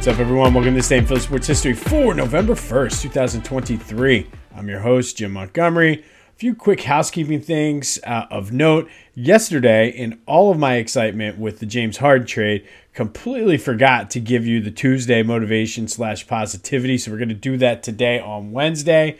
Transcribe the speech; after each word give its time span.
What's 0.00 0.08
up, 0.08 0.18
everyone? 0.18 0.54
Welcome 0.54 0.76
to 0.76 0.82
Stay 0.82 1.02
Philly 1.02 1.20
Sports 1.20 1.46
History 1.46 1.74
for 1.74 2.14
November 2.14 2.54
1st, 2.54 3.02
2023. 3.02 4.30
I'm 4.56 4.66
your 4.66 4.80
host, 4.80 5.18
Jim 5.18 5.32
Montgomery. 5.32 5.98
A 5.98 6.38
few 6.38 6.54
quick 6.54 6.84
housekeeping 6.84 7.42
things 7.42 7.98
uh, 8.06 8.24
of 8.30 8.50
note. 8.50 8.88
Yesterday, 9.14 9.90
in 9.90 10.18
all 10.24 10.50
of 10.50 10.58
my 10.58 10.76
excitement 10.76 11.36
with 11.36 11.58
the 11.58 11.66
James 11.66 11.98
Harden 11.98 12.26
trade, 12.26 12.66
completely 12.94 13.58
forgot 13.58 14.08
to 14.12 14.20
give 14.20 14.46
you 14.46 14.62
the 14.62 14.70
Tuesday 14.70 15.22
motivation 15.22 15.86
slash 15.86 16.26
positivity. 16.26 16.96
So 16.96 17.10
we're 17.10 17.18
going 17.18 17.28
to 17.28 17.34
do 17.34 17.58
that 17.58 17.82
today 17.82 18.18
on 18.18 18.52
Wednesday. 18.52 19.18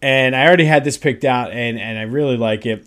And 0.00 0.36
I 0.36 0.46
already 0.46 0.66
had 0.66 0.84
this 0.84 0.96
picked 0.96 1.24
out, 1.24 1.50
and, 1.50 1.80
and 1.80 1.98
I 1.98 2.02
really 2.02 2.36
like 2.36 2.64
it. 2.64 2.86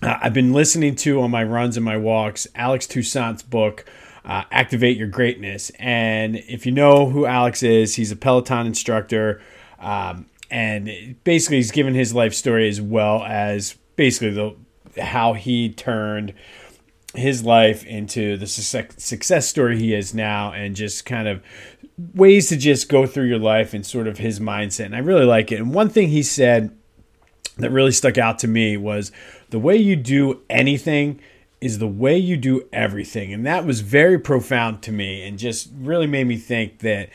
Uh, 0.00 0.16
I've 0.22 0.32
been 0.32 0.54
listening 0.54 0.96
to 0.96 1.20
on 1.20 1.30
my 1.30 1.44
runs 1.44 1.76
and 1.76 1.84
my 1.84 1.98
walks 1.98 2.46
Alex 2.54 2.86
Toussaint's 2.86 3.42
book 3.42 3.84
uh, 4.24 4.44
Activate 4.50 4.96
Your 4.96 5.08
Greatness. 5.08 5.70
And 5.78 6.36
if 6.36 6.66
you 6.66 6.72
know 6.72 7.08
who 7.10 7.26
Alex 7.26 7.62
is, 7.62 7.96
he's 7.96 8.12
a 8.12 8.16
Peloton 8.16 8.66
instructor. 8.66 9.40
Um, 9.78 10.26
and 10.50 11.16
basically, 11.24 11.56
he's 11.56 11.70
given 11.70 11.94
his 11.94 12.14
life 12.14 12.34
story 12.34 12.68
as 12.68 12.80
well 12.80 13.22
as 13.24 13.76
basically 13.96 14.30
the 14.30 14.54
how 15.02 15.32
he 15.32 15.70
turned 15.70 16.34
his 17.14 17.44
life 17.44 17.84
into 17.84 18.36
the 18.36 18.46
success 18.46 19.46
story 19.46 19.78
he 19.78 19.94
is 19.94 20.14
now 20.14 20.52
and 20.52 20.74
just 20.74 21.04
kind 21.04 21.28
of 21.28 21.42
ways 22.14 22.48
to 22.48 22.56
just 22.56 22.88
go 22.88 23.06
through 23.06 23.26
your 23.26 23.38
life 23.38 23.74
and 23.74 23.84
sort 23.84 24.06
of 24.06 24.18
his 24.18 24.40
mindset. 24.40 24.86
And 24.86 24.96
I 24.96 25.00
really 25.00 25.26
like 25.26 25.52
it. 25.52 25.56
And 25.56 25.74
one 25.74 25.88
thing 25.88 26.08
he 26.08 26.22
said 26.22 26.74
that 27.58 27.70
really 27.70 27.92
stuck 27.92 28.16
out 28.16 28.38
to 28.40 28.48
me 28.48 28.76
was 28.76 29.12
the 29.50 29.58
way 29.58 29.76
you 29.76 29.94
do 29.94 30.40
anything 30.48 31.20
is 31.62 31.78
the 31.78 31.88
way 31.88 32.18
you 32.18 32.36
do 32.36 32.68
everything. 32.72 33.32
And 33.32 33.46
that 33.46 33.64
was 33.64 33.80
very 33.80 34.18
profound 34.18 34.82
to 34.82 34.92
me 34.92 35.26
and 35.26 35.38
just 35.38 35.70
really 35.76 36.08
made 36.08 36.26
me 36.26 36.36
think 36.36 36.80
that 36.80 37.08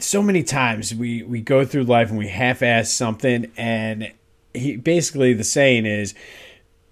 so 0.00 0.20
many 0.20 0.42
times 0.42 0.92
we, 0.92 1.22
we 1.22 1.40
go 1.40 1.64
through 1.64 1.84
life 1.84 2.10
and 2.10 2.18
we 2.18 2.26
half 2.26 2.60
ass 2.60 2.90
something. 2.90 3.50
And 3.56 4.12
he 4.52 4.76
basically 4.76 5.32
the 5.32 5.44
saying 5.44 5.86
is, 5.86 6.14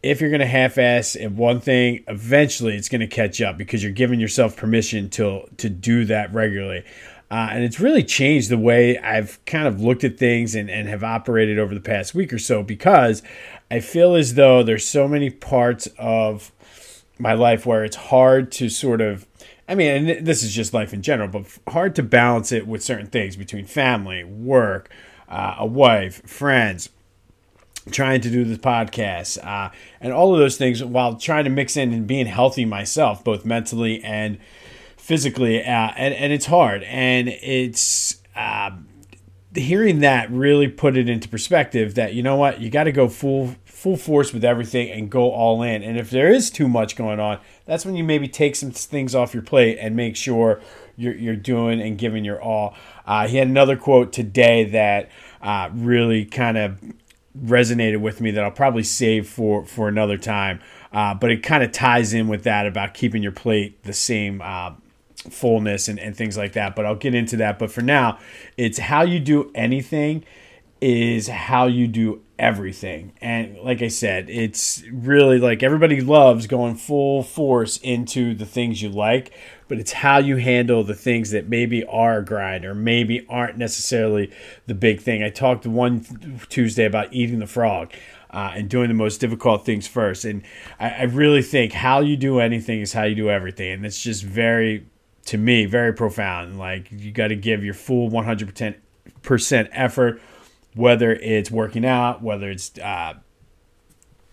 if 0.05 0.21
you're 0.21 0.29
going 0.29 0.41
to 0.41 0.47
half-ass 0.47 1.15
in 1.17 1.35
one 1.35 1.61
thing, 1.61 2.05
eventually 2.09 2.77
it's 2.77 2.91
going 2.91 3.01
to 3.01 3.07
catch 3.07 3.41
up 3.41 3.57
because 3.57 3.83
you're 3.83 3.91
giving 3.91 4.21
yourself 4.21 4.55
permission 4.55 5.09
to 5.11 5.49
to 5.57 5.71
do 5.71 6.05
that 6.05 6.33
regularly. 6.35 6.85
Uh, 7.35 7.49
and 7.51 7.65
it's 7.65 7.81
really 7.81 8.05
changed 8.05 8.49
the 8.49 8.57
way 8.57 8.97
I've 8.97 9.45
kind 9.45 9.67
of 9.67 9.81
looked 9.81 10.05
at 10.05 10.17
things 10.17 10.55
and, 10.55 10.71
and 10.71 10.87
have 10.87 11.03
operated 11.03 11.59
over 11.59 11.75
the 11.75 11.81
past 11.81 12.15
week 12.15 12.33
or 12.33 12.39
so 12.39 12.63
because 12.63 13.25
I 13.73 13.81
feel 13.81 14.15
as 14.15 14.35
though 14.35 14.63
there's 14.63 14.87
so 14.87 15.09
many 15.09 15.31
parts 15.31 15.89
of 15.99 16.53
my 17.19 17.33
life 17.33 17.67
where 17.67 17.83
it's 17.85 17.97
hard 17.97 18.53
to 18.53 18.69
sort 18.69 19.01
of 19.01 19.27
I 19.67 19.75
mean, 19.75 20.09
and 20.09 20.25
this 20.25 20.45
is 20.45 20.55
just 20.55 20.73
life 20.73 20.95
in 20.95 21.03
general, 21.03 21.27
but 21.27 21.47
hard 21.73 21.97
to 21.97 22.05
balance 22.05 22.53
it 22.53 22.69
with 22.69 22.85
certain 22.85 23.09
things 23.09 23.35
between 23.35 23.67
family, 23.67 24.23
work, 24.23 24.89
uh, 25.29 25.57
a 25.59 25.67
wife, 25.67 26.23
friends, 26.25 26.89
trying 27.91 28.21
to 28.21 28.31
do 28.31 28.45
the 28.45 28.59
podcast, 28.59 29.45
uh, 29.45 29.71
and 30.01 30.13
all 30.13 30.35
of 30.35 30.39
those 30.39 30.57
things 30.57 30.85
while 30.85 31.17
trying 31.17 31.43
to 31.45 31.51
mix 31.51 31.77
in 31.77 31.93
and 31.93 32.07
being 32.07 32.27
healthy 32.27 32.65
myself, 32.65 33.25
both 33.25 33.45
mentally 33.45 34.05
and 34.05 34.39
physically. 35.05 35.63
Uh, 35.63 35.93
and, 35.97 36.15
and 36.15 36.33
it's 36.33 36.47
hard. 36.47 36.83
And 36.85 37.29
it's. 37.29 38.23
Uh, 38.35 38.71
hearing 39.55 40.01
that 40.01 40.29
really 40.33 40.67
put 40.67 40.97
it 40.97 41.09
into 41.09 41.29
perspective 41.29 41.95
that 41.95 42.13
you 42.13 42.25
know 42.25 42.35
what 42.35 42.61
you 42.61 42.69
got 42.69 42.85
to 42.85 42.91
go 42.91 43.09
full 43.09 43.55
full 43.65 43.97
force 43.97 44.33
with 44.33 44.45
everything 44.45 44.91
and 44.91 45.11
go 45.11 45.31
all 45.31 45.63
in 45.63 45.81
and 45.81 45.97
if 45.97 46.11
there 46.11 46.29
is 46.29 46.51
too 46.51 46.67
much 46.67 46.97
going 46.97 47.21
on 47.21 47.39
that's 47.65 47.87
when 47.87 47.95
you 47.95 48.03
maybe 48.03 48.27
take 48.27 48.57
some 48.57 48.73
things 48.73 49.15
off 49.15 49.33
your 49.33 49.45
plate 49.45 49.79
and 49.81 49.95
make 49.95 50.17
sure 50.17 50.61
you're, 50.97 51.15
you're 51.15 51.37
doing 51.37 51.81
and 51.81 51.99
giving 51.99 52.25
your 52.25 52.43
all 52.43 52.75
uh, 53.07 53.29
he 53.29 53.37
had 53.37 53.47
another 53.47 53.77
quote 53.77 54.13
today 54.13 54.65
that 54.65 55.09
uh, 55.41 55.71
really 55.73 56.25
kind 56.25 56.59
of 56.59 56.83
resonated 57.41 58.01
with 58.01 58.21
me 58.21 58.33
that 58.33 58.43
i'll 58.43 58.51
probably 58.51 58.83
save 58.83 59.29
for 59.29 59.65
for 59.65 59.87
another 59.87 60.19
time 60.19 60.61
uh, 60.93 61.15
but 61.15 61.31
it 61.31 61.45
kind 61.45 61.63
of 61.63 61.71
ties 61.71 62.13
in 62.13 62.27
with 62.27 62.43
that 62.43 62.67
about 62.67 62.93
keeping 62.93 63.23
your 63.23 63.31
plate 63.31 63.81
the 63.85 63.93
same 63.93 64.43
uh, 64.43 64.73
fullness 65.31 65.89
and, 65.89 65.99
and 65.99 66.17
things 66.17 66.37
like 66.37 66.53
that. 66.53 66.77
But 66.77 66.87
I'll 66.87 66.95
get 66.95 67.15
into 67.15 67.37
that. 67.39 67.59
But 67.59 67.71
for 67.71 67.83
now, 67.83 68.19
it's 68.57 68.79
how 68.79 69.03
you 69.03 69.21
do 69.21 69.51
anything 69.55 70.25
is 70.81 71.29
how 71.29 71.67
you 71.67 71.87
do 71.87 72.21
everything. 72.39 73.13
And 73.21 73.57
like 73.59 73.81
I 73.81 73.89
said, 73.89 74.29
it's 74.29 74.83
really 74.93 75.39
like 75.39 75.63
everybody 75.63 76.01
loves 76.01 76.47
going 76.47 76.75
full 76.75 77.23
force 77.23 77.79
into 77.79 78.35
the 78.35 78.45
things 78.45 78.83
you 78.83 78.91
like, 78.91 79.33
but 79.69 79.79
it's 79.79 79.93
how 79.93 80.19
you 80.19 80.37
handle 80.37 80.85
the 80.85 80.95
things 80.95 81.31
that 81.31 81.49
maybe 81.49 81.85
are 81.85 82.19
a 82.19 82.25
grind 82.25 82.65
or 82.65 82.75
maybe 82.75 83.25
aren't 83.29 83.57
necessarily 83.57 84.31
the 84.67 84.75
big 84.75 85.01
thing. 85.01 85.23
I 85.23 85.31
talked 85.31 85.67
one 85.67 86.05
Tuesday 86.49 86.85
about 86.85 87.15
eating 87.15 87.39
the 87.39 87.47
frog. 87.47 87.93
Uh, 88.31 88.53
and 88.57 88.69
doing 88.69 88.89
the 88.89 88.95
most 88.95 89.19
difficult 89.19 89.65
things 89.65 89.87
first. 89.87 90.25
And 90.25 90.43
I, 90.81 90.91
I 90.91 91.03
really 91.05 91.41
think 91.41 91.73
how 91.73 92.01
you 92.01 92.17
do 92.17 92.41
anything 92.41 92.81
is 92.81 92.93
how 92.93 93.05
you 93.05 93.15
do 93.15 93.31
everything. 93.31 93.71
And 93.71 93.87
it's 93.87 94.03
just 94.03 94.25
very 94.25 94.87
to 95.27 95.39
me 95.39 95.67
very 95.67 95.93
profound. 95.93 96.59
Like 96.59 96.91
you 96.91 97.13
got 97.13 97.29
to 97.29 97.37
give 97.37 97.65
your 97.65 97.75
full 97.75 98.11
100% 98.11 99.69
effort, 99.73 100.21
whether 100.75 101.13
it's 101.13 101.51
working 101.51 101.85
out, 101.85 102.23
whether 102.23 102.51
it's 102.51 102.77
uh, 102.79 103.15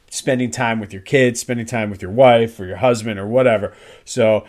spending 0.09 0.51
time 0.51 0.79
with 0.79 0.91
your 0.93 1.01
kids, 1.01 1.39
spending 1.39 1.65
time 1.65 1.89
with 1.89 2.01
your 2.01 2.11
wife 2.11 2.59
or 2.59 2.65
your 2.65 2.77
husband 2.77 3.19
or 3.19 3.27
whatever. 3.27 3.73
So 4.05 4.45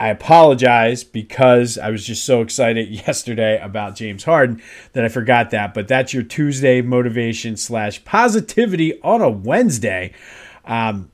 I 0.00 0.08
apologize 0.08 1.04
because 1.04 1.78
I 1.78 1.90
was 1.90 2.04
just 2.04 2.24
so 2.24 2.40
excited 2.40 2.88
yesterday 3.06 3.58
about 3.60 3.96
James 3.96 4.24
Harden 4.24 4.62
that 4.92 5.04
I 5.04 5.08
forgot 5.08 5.50
that. 5.50 5.74
But 5.74 5.88
that's 5.88 6.12
your 6.12 6.22
Tuesday 6.22 6.82
motivation 6.82 7.56
slash 7.56 8.04
positivity 8.04 9.00
on 9.02 9.20
a 9.22 9.30
Wednesday. 9.30 10.12
Um, 10.64 11.10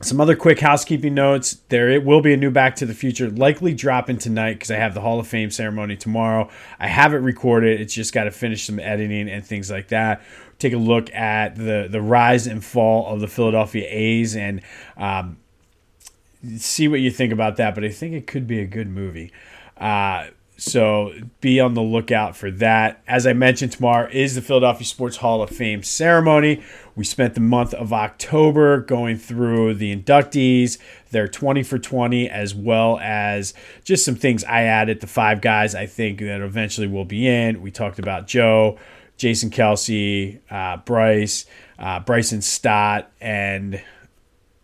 some 0.00 0.20
other 0.20 0.36
quick 0.36 0.60
housekeeping 0.60 1.14
notes. 1.14 1.58
There 1.68 1.90
it 1.90 2.04
will 2.04 2.20
be 2.20 2.32
a 2.32 2.36
new 2.36 2.50
Back 2.50 2.76
to 2.76 2.86
the 2.86 2.94
Future, 2.94 3.30
likely 3.30 3.74
dropping 3.74 4.18
tonight 4.18 4.54
because 4.54 4.70
I 4.70 4.76
have 4.76 4.94
the 4.94 5.00
Hall 5.00 5.18
of 5.18 5.26
Fame 5.26 5.50
ceremony 5.50 5.96
tomorrow. 5.96 6.48
I 6.78 6.86
have 6.86 7.14
it 7.14 7.18
recorded. 7.18 7.80
It's 7.80 7.94
just 7.94 8.12
got 8.12 8.24
to 8.24 8.30
finish 8.30 8.64
some 8.64 8.78
editing 8.78 9.28
and 9.28 9.44
things 9.44 9.70
like 9.70 9.88
that. 9.88 10.22
Take 10.58 10.72
a 10.72 10.78
look 10.78 11.12
at 11.14 11.56
the 11.56 11.88
the 11.90 12.00
rise 12.00 12.46
and 12.46 12.64
fall 12.64 13.06
of 13.12 13.20
the 13.20 13.28
Philadelphia 13.28 13.86
A's 13.88 14.36
and 14.36 14.60
um, 14.96 15.38
see 16.56 16.88
what 16.88 17.00
you 17.00 17.10
think 17.10 17.32
about 17.32 17.56
that. 17.56 17.74
But 17.74 17.84
I 17.84 17.90
think 17.90 18.14
it 18.14 18.26
could 18.26 18.46
be 18.46 18.60
a 18.60 18.66
good 18.66 18.88
movie. 18.88 19.32
Uh, 19.76 20.28
so 20.58 21.12
be 21.40 21.60
on 21.60 21.74
the 21.74 21.82
lookout 21.82 22.36
for 22.36 22.50
that. 22.50 23.00
As 23.06 23.28
I 23.28 23.32
mentioned, 23.32 23.70
tomorrow 23.72 24.08
is 24.10 24.34
the 24.34 24.42
Philadelphia 24.42 24.84
Sports 24.84 25.18
Hall 25.18 25.40
of 25.40 25.50
Fame 25.50 25.84
ceremony. 25.84 26.64
We 26.96 27.04
spent 27.04 27.34
the 27.34 27.40
month 27.40 27.74
of 27.74 27.92
October 27.92 28.80
going 28.80 29.18
through 29.18 29.74
the 29.74 29.96
inductees, 29.96 30.78
their 31.12 31.28
20 31.28 31.62
for 31.62 31.78
20, 31.78 32.28
as 32.28 32.56
well 32.56 32.98
as 32.98 33.54
just 33.84 34.04
some 34.04 34.16
things 34.16 34.42
I 34.42 34.64
added. 34.64 35.00
The 35.00 35.06
five 35.06 35.40
guys 35.40 35.76
I 35.76 35.86
think 35.86 36.18
that 36.18 36.40
eventually 36.40 36.88
will 36.88 37.04
be 37.04 37.28
in. 37.28 37.62
We 37.62 37.70
talked 37.70 38.00
about 38.00 38.26
Joe, 38.26 38.80
Jason 39.16 39.50
Kelce, 39.50 40.40
uh, 40.50 40.78
Bryce, 40.78 41.46
uh, 41.78 42.00
Bryson 42.00 42.42
Stott, 42.42 43.12
and 43.20 43.80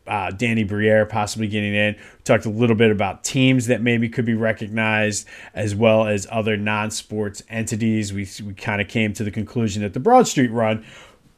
uh, 0.06 0.30
Danny 0.30 0.64
Briere 0.64 1.06
possibly 1.06 1.48
getting 1.48 1.74
in. 1.74 1.94
We 1.94 2.22
talked 2.24 2.46
a 2.46 2.50
little 2.50 2.76
bit 2.76 2.90
about 2.90 3.24
teams 3.24 3.66
that 3.66 3.80
maybe 3.80 4.08
could 4.08 4.24
be 4.24 4.34
recognized, 4.34 5.26
as 5.54 5.74
well 5.74 6.06
as 6.06 6.26
other 6.30 6.56
non-sports 6.56 7.42
entities. 7.48 8.12
We 8.12 8.28
we 8.44 8.54
kind 8.54 8.80
of 8.80 8.88
came 8.88 9.12
to 9.14 9.24
the 9.24 9.30
conclusion 9.30 9.82
that 9.82 9.94
the 9.94 10.00
Broad 10.00 10.28
Street 10.28 10.50
Run 10.50 10.84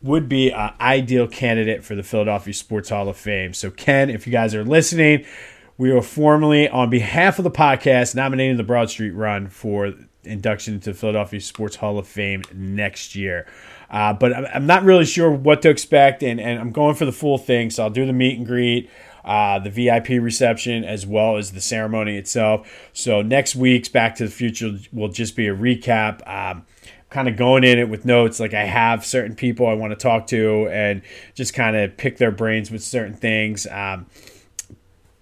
would 0.02 0.28
be 0.28 0.50
an 0.50 0.72
ideal 0.80 1.26
candidate 1.26 1.84
for 1.84 1.94
the 1.94 2.02
Philadelphia 2.02 2.54
Sports 2.54 2.90
Hall 2.90 3.08
of 3.08 3.16
Fame. 3.16 3.54
So, 3.54 3.70
Ken, 3.70 4.10
if 4.10 4.26
you 4.26 4.32
guys 4.32 4.54
are 4.54 4.64
listening, 4.64 5.24
we 5.78 5.90
are 5.90 6.02
formally, 6.02 6.68
on 6.68 6.90
behalf 6.90 7.38
of 7.38 7.44
the 7.44 7.50
podcast, 7.50 8.14
nominating 8.14 8.56
the 8.56 8.62
Broad 8.62 8.90
Street 8.90 9.10
Run 9.10 9.48
for 9.48 9.92
induction 10.24 10.74
into 10.74 10.94
Philadelphia 10.94 11.40
Sports 11.40 11.76
Hall 11.76 11.98
of 11.98 12.06
Fame 12.06 12.42
next 12.52 13.14
year. 13.14 13.46
Uh, 13.90 14.12
but 14.12 14.32
I'm 14.54 14.66
not 14.66 14.84
really 14.84 15.04
sure 15.04 15.30
what 15.30 15.62
to 15.62 15.70
expect, 15.70 16.22
and, 16.22 16.40
and 16.40 16.58
I'm 16.58 16.72
going 16.72 16.94
for 16.94 17.04
the 17.04 17.12
full 17.12 17.38
thing. 17.38 17.70
So 17.70 17.84
I'll 17.84 17.90
do 17.90 18.04
the 18.04 18.12
meet 18.12 18.36
and 18.36 18.46
greet, 18.46 18.90
uh, 19.24 19.58
the 19.58 19.70
VIP 19.70 20.22
reception, 20.22 20.84
as 20.84 21.06
well 21.06 21.36
as 21.36 21.52
the 21.52 21.60
ceremony 21.60 22.16
itself. 22.16 22.68
So 22.92 23.22
next 23.22 23.54
week's 23.54 23.88
Back 23.88 24.16
to 24.16 24.24
the 24.24 24.30
Future 24.30 24.78
will 24.92 25.08
just 25.08 25.36
be 25.36 25.46
a 25.46 25.54
recap. 25.54 26.26
Um, 26.28 26.66
kind 27.08 27.28
of 27.28 27.36
going 27.36 27.64
in 27.64 27.78
it 27.78 27.88
with 27.88 28.04
notes 28.04 28.40
like 28.40 28.52
i 28.52 28.64
have 28.64 29.04
certain 29.04 29.36
people 29.36 29.66
i 29.66 29.72
want 29.72 29.92
to 29.92 29.96
talk 29.96 30.26
to 30.26 30.68
and 30.70 31.02
just 31.34 31.54
kind 31.54 31.76
of 31.76 31.96
pick 31.96 32.18
their 32.18 32.32
brains 32.32 32.70
with 32.70 32.82
certain 32.82 33.14
things 33.14 33.66
um, 33.68 34.06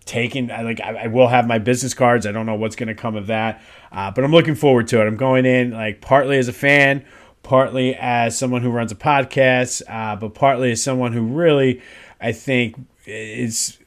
taking 0.07 0.49
like 0.49 0.81
I, 0.81 1.07
will 1.09 1.29
have 1.29 1.47
my 1.47 1.59
business 1.59 1.93
cards 1.93 2.27
i 2.27 2.33
don't 2.33 2.47
know 2.47 2.55
what's 2.55 2.75
going 2.75 2.89
to 2.89 2.95
come 2.95 3.17
of 3.17 3.27
that 3.27 3.63
uh, 3.93 4.11
but 4.11 4.25
i'm 4.25 4.33
looking 4.33 4.55
forward 4.55 4.89
to 4.89 5.01
it 5.03 5.07
i'm 5.07 5.17
going 5.17 5.45
in 5.45 5.73
like 5.73 6.01
partly 6.01 6.39
as 6.39 6.49
a 6.49 6.53
fan 6.53 7.05
partly 7.45 7.95
as 7.95 8.37
someone 8.37 8.63
who 8.63 8.71
runs 8.71 8.91
a 8.91 8.97
podcast, 8.97 9.83
uh, 9.89 10.17
but 10.17 10.35
partly 10.35 10.73
as 10.73 10.83
someone 10.83 11.13
who 11.13 11.23
really, 11.23 11.81
I 12.21 12.33
think, 12.33 12.77
is 13.07 13.79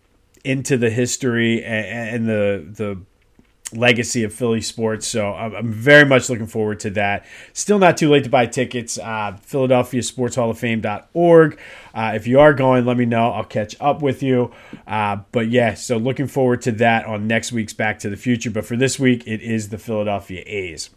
into 0.45 0.77
the 0.77 0.89
history 0.89 1.63
and, 1.63 2.15
and 2.15 2.30
the 2.30 2.65
the 2.71 3.01
legacy 3.74 4.24
of 4.24 4.33
Philly 4.33 4.62
sports. 4.62 5.06
So 5.07 5.33
I'm, 5.33 5.71
very 5.74 6.06
much 6.06 6.30
looking 6.30 6.48
forward 6.48 6.80
to 6.81 6.89
that. 6.92 7.25
Still 7.54 7.80
not 7.80 7.98
too 7.98 8.09
late 8.09 8.24
to 8.24 8.30
buy 8.30 8.45
tickets. 8.45 8.98
Uh, 8.98 9.38
Philadelphia 9.42 10.01
Sports 10.01 10.36
Hall 10.36 10.50
of 10.50 10.57
Fame.org. 10.57 11.59
Uh, 11.94 12.13
if 12.15 12.27
you 12.27 12.39
are 12.39 12.54
going, 12.54 12.86
let 12.86 12.98
me 12.98 13.06
know. 13.06 13.31
I'll 13.31 13.44
catch 13.44 13.75
up 13.81 14.01
with 14.01 14.24
you. 14.24 14.51
Uh, 14.88 15.18
but 15.31 15.50
yeah, 15.50 15.74
so 15.74 15.98
looking 15.98 16.27
forward 16.27 16.62
to 16.62 16.71
that 16.74 17.06
on 17.06 17.27
next 17.27 17.51
week's 17.51 17.74
Back 17.74 18.00
to 18.00 18.09
the 18.09 18.18
Future. 18.18 18.51
But 18.51 18.65
for 18.65 18.77
this 18.77 18.98
week, 19.00 19.27
it 19.27 19.42
is 19.42 19.69
the 19.69 19.77
Philadelphia 19.77 20.44
A's. 20.45 20.89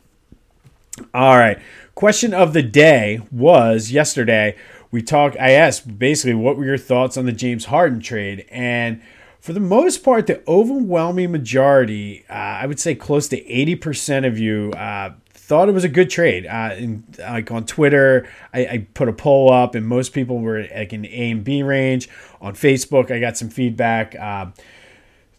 All 1.14 1.36
right. 1.36 1.58
Question 1.94 2.32
of 2.32 2.52
the 2.52 2.62
day 2.62 3.20
was 3.30 3.90
yesterday. 3.90 4.56
We 4.90 5.02
talked. 5.02 5.36
I 5.38 5.50
asked 5.50 5.98
basically 5.98 6.34
what 6.34 6.56
were 6.56 6.64
your 6.64 6.78
thoughts 6.78 7.16
on 7.16 7.26
the 7.26 7.32
James 7.32 7.66
Harden 7.66 8.00
trade, 8.00 8.46
and 8.50 9.00
for 9.40 9.52
the 9.52 9.60
most 9.60 10.04
part, 10.04 10.26
the 10.26 10.42
overwhelming 10.46 11.32
majority, 11.32 12.24
uh, 12.28 12.32
I 12.32 12.66
would 12.66 12.78
say 12.78 12.94
close 12.94 13.26
to 13.28 13.42
80% 13.42 14.26
of 14.26 14.38
you, 14.38 14.70
uh, 14.72 15.14
thought 15.32 15.68
it 15.68 15.72
was 15.72 15.84
a 15.84 15.88
good 15.88 16.10
trade. 16.10 16.46
Uh, 16.46 16.76
like 17.18 17.50
on 17.50 17.64
Twitter, 17.64 18.28
I, 18.52 18.66
I, 18.66 18.86
put 18.94 19.08
a 19.08 19.12
poll 19.12 19.52
up, 19.52 19.74
and 19.74 19.86
most 19.86 20.12
people 20.12 20.38
were 20.38 20.66
like 20.74 20.92
in 20.92 21.06
A 21.06 21.30
and 21.30 21.42
B 21.42 21.62
range. 21.62 22.08
On 22.40 22.54
Facebook, 22.54 23.10
I 23.10 23.18
got 23.18 23.36
some 23.36 23.48
feedback. 23.48 24.14
Uh, 24.14 24.46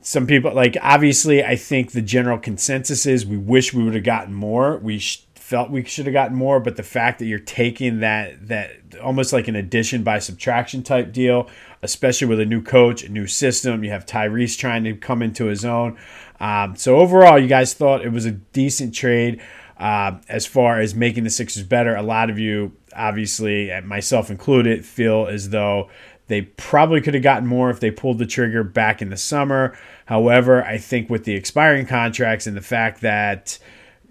some 0.01 0.25
people, 0.25 0.53
like 0.53 0.75
obviously, 0.81 1.43
I 1.43 1.55
think 1.55 1.91
the 1.91 2.01
general 2.01 2.39
consensus 2.39 3.05
is 3.05 3.25
we 3.25 3.37
wish 3.37 3.73
we 3.73 3.83
would 3.83 3.93
have 3.93 4.03
gotten 4.03 4.33
more. 4.33 4.77
We 4.77 4.99
sh- 4.99 5.23
felt 5.51 5.69
we 5.69 5.83
should 5.83 6.05
have 6.05 6.13
gotten 6.13 6.37
more, 6.37 6.61
but 6.61 6.77
the 6.77 6.83
fact 6.83 7.19
that 7.19 7.25
you're 7.25 7.37
taking 7.37 7.99
that 7.99 8.47
that 8.47 8.71
almost 9.03 9.33
like 9.33 9.49
an 9.49 9.55
addition 9.57 10.01
by 10.01 10.17
subtraction 10.17 10.81
type 10.81 11.11
deal, 11.11 11.49
especially 11.81 12.27
with 12.27 12.39
a 12.39 12.45
new 12.45 12.61
coach, 12.61 13.03
a 13.03 13.09
new 13.09 13.27
system, 13.27 13.83
you 13.83 13.89
have 13.89 14.05
Tyrese 14.05 14.57
trying 14.57 14.85
to 14.85 14.95
come 14.95 15.21
into 15.21 15.47
his 15.47 15.65
own. 15.65 15.97
Um, 16.39 16.77
so 16.77 16.95
overall, 16.95 17.37
you 17.37 17.49
guys 17.49 17.73
thought 17.73 18.05
it 18.05 18.13
was 18.13 18.25
a 18.25 18.31
decent 18.31 18.95
trade 18.95 19.41
uh, 19.77 20.13
as 20.29 20.45
far 20.45 20.79
as 20.79 20.95
making 20.95 21.25
the 21.25 21.29
Sixers 21.29 21.63
better. 21.63 21.97
A 21.97 22.01
lot 22.01 22.29
of 22.29 22.39
you, 22.39 22.71
obviously, 22.95 23.77
myself 23.81 24.31
included, 24.31 24.85
feel 24.85 25.27
as 25.27 25.49
though 25.49 25.89
they 26.27 26.43
probably 26.43 27.01
could 27.01 27.13
have 27.13 27.23
gotten 27.23 27.45
more 27.45 27.69
if 27.69 27.81
they 27.81 27.91
pulled 27.91 28.19
the 28.19 28.25
trigger 28.25 28.63
back 28.63 29.01
in 29.01 29.09
the 29.09 29.17
summer. 29.17 29.77
However, 30.05 30.63
I 30.63 30.77
think 30.77 31.09
with 31.09 31.25
the 31.25 31.35
expiring 31.35 31.87
contracts 31.87 32.47
and 32.47 32.55
the 32.55 32.61
fact 32.61 33.01
that 33.01 33.59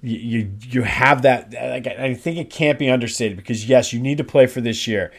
you 0.03 0.53
you 0.61 0.83
have 0.83 1.23
that 1.23 1.55
I 1.55 2.15
think 2.15 2.39
it 2.39 2.51
can't 2.51 2.79
be 2.79 2.91
understated 2.91 3.37
because 3.37 3.69
yes, 3.69 3.93
you 3.93 4.01
need 4.01 4.19
to 4.19 4.25
play 4.25 4.47
for 4.47 4.61
this 4.61 4.87
year. 4.87 5.13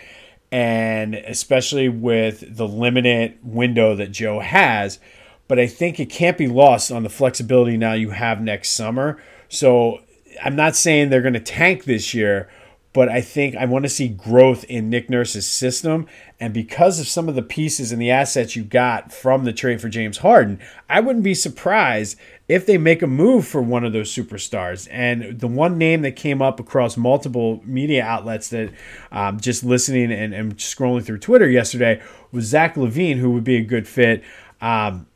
And 0.51 1.15
especially 1.15 1.87
with 1.87 2.57
the 2.57 2.67
limited 2.67 3.37
window 3.41 3.95
that 3.95 4.11
Joe 4.11 4.39
has, 4.41 4.99
but 5.47 5.59
I 5.59 5.67
think 5.67 5.99
it 5.99 6.09
can't 6.09 6.37
be 6.37 6.47
lost 6.47 6.91
on 6.91 7.03
the 7.03 7.09
flexibility 7.09 7.77
now 7.77 7.93
you 7.93 8.09
have 8.09 8.41
next 8.41 8.69
summer. 8.69 9.21
So 9.47 10.01
I'm 10.43 10.55
not 10.55 10.75
saying 10.75 11.09
they're 11.09 11.21
going 11.21 11.33
to 11.33 11.39
tank 11.39 11.85
this 11.85 12.13
year, 12.13 12.49
but 12.93 13.07
I 13.07 13.21
think 13.21 13.55
I 13.55 13.65
want 13.65 13.83
to 13.83 13.89
see 13.89 14.09
growth 14.09 14.63
in 14.65 14.89
Nick 14.89 15.09
Nurse's 15.09 15.47
system. 15.47 16.07
And 16.39 16.53
because 16.53 16.99
of 16.99 17.07
some 17.07 17.29
of 17.29 17.35
the 17.35 17.41
pieces 17.41 17.91
and 17.91 18.01
the 18.01 18.11
assets 18.11 18.55
you 18.55 18.63
got 18.63 19.13
from 19.13 19.45
the 19.45 19.53
trade 19.53 19.79
for 19.79 19.87
James 19.87 20.17
Harden, 20.17 20.59
I 20.89 20.99
wouldn't 20.99 21.23
be 21.23 21.33
surprised 21.33 22.17
if 22.49 22.65
they 22.65 22.77
make 22.77 23.01
a 23.01 23.07
move 23.07 23.47
for 23.47 23.61
one 23.61 23.85
of 23.85 23.93
those 23.93 24.13
superstars. 24.13 24.89
And 24.91 25.39
the 25.39 25.47
one 25.47 25.77
name 25.77 26.01
that 26.01 26.17
came 26.17 26.41
up 26.41 26.59
across 26.59 26.97
multiple 26.97 27.61
media 27.65 28.03
outlets 28.03 28.49
that 28.49 28.71
um, 29.11 29.39
just 29.39 29.63
listening 29.63 30.11
and, 30.11 30.33
and, 30.33 30.57
scrolling 30.57 31.05
through 31.05 31.19
Twitter 31.19 31.49
yesterday 31.49 32.01
was 32.33 32.45
Zach 32.45 32.75
LaVine, 32.75 33.19
who 33.19 33.31
would 33.31 33.45
be 33.45 33.55
a 33.55 33.63
good 33.63 33.87
fit. 33.87 34.21
Um, 34.59 35.07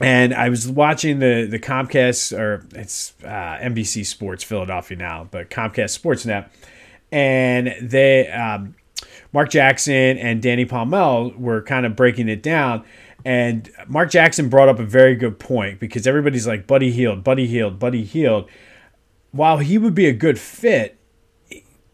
and 0.00 0.34
I 0.34 0.48
was 0.48 0.68
watching 0.68 1.18
the 1.18 1.46
the 1.50 1.58
Comcast 1.58 2.36
or 2.38 2.66
it's 2.74 3.14
uh, 3.24 3.58
NBC 3.60 4.04
Sports 4.06 4.44
Philadelphia 4.44 4.96
now, 4.96 5.28
but 5.30 5.50
Comcast 5.50 5.98
Sportsnet, 6.00 6.48
and 7.10 7.74
they 7.80 8.28
um, 8.30 8.74
Mark 9.32 9.50
Jackson 9.50 10.18
and 10.18 10.42
Danny 10.42 10.64
Pommells 10.64 11.34
were 11.36 11.62
kind 11.62 11.86
of 11.86 11.96
breaking 11.96 12.28
it 12.28 12.42
down. 12.42 12.84
And 13.24 13.70
Mark 13.86 14.10
Jackson 14.10 14.48
brought 14.48 14.68
up 14.68 14.80
a 14.80 14.84
very 14.84 15.14
good 15.14 15.38
point 15.38 15.78
because 15.78 16.06
everybody's 16.06 16.46
like 16.46 16.66
Buddy 16.66 16.90
Hield, 16.90 17.22
Buddy 17.22 17.46
Hield, 17.46 17.78
Buddy 17.78 18.04
Hield. 18.04 18.48
While 19.30 19.58
he 19.58 19.78
would 19.78 19.94
be 19.94 20.06
a 20.06 20.12
good 20.12 20.38
fit, 20.38 20.98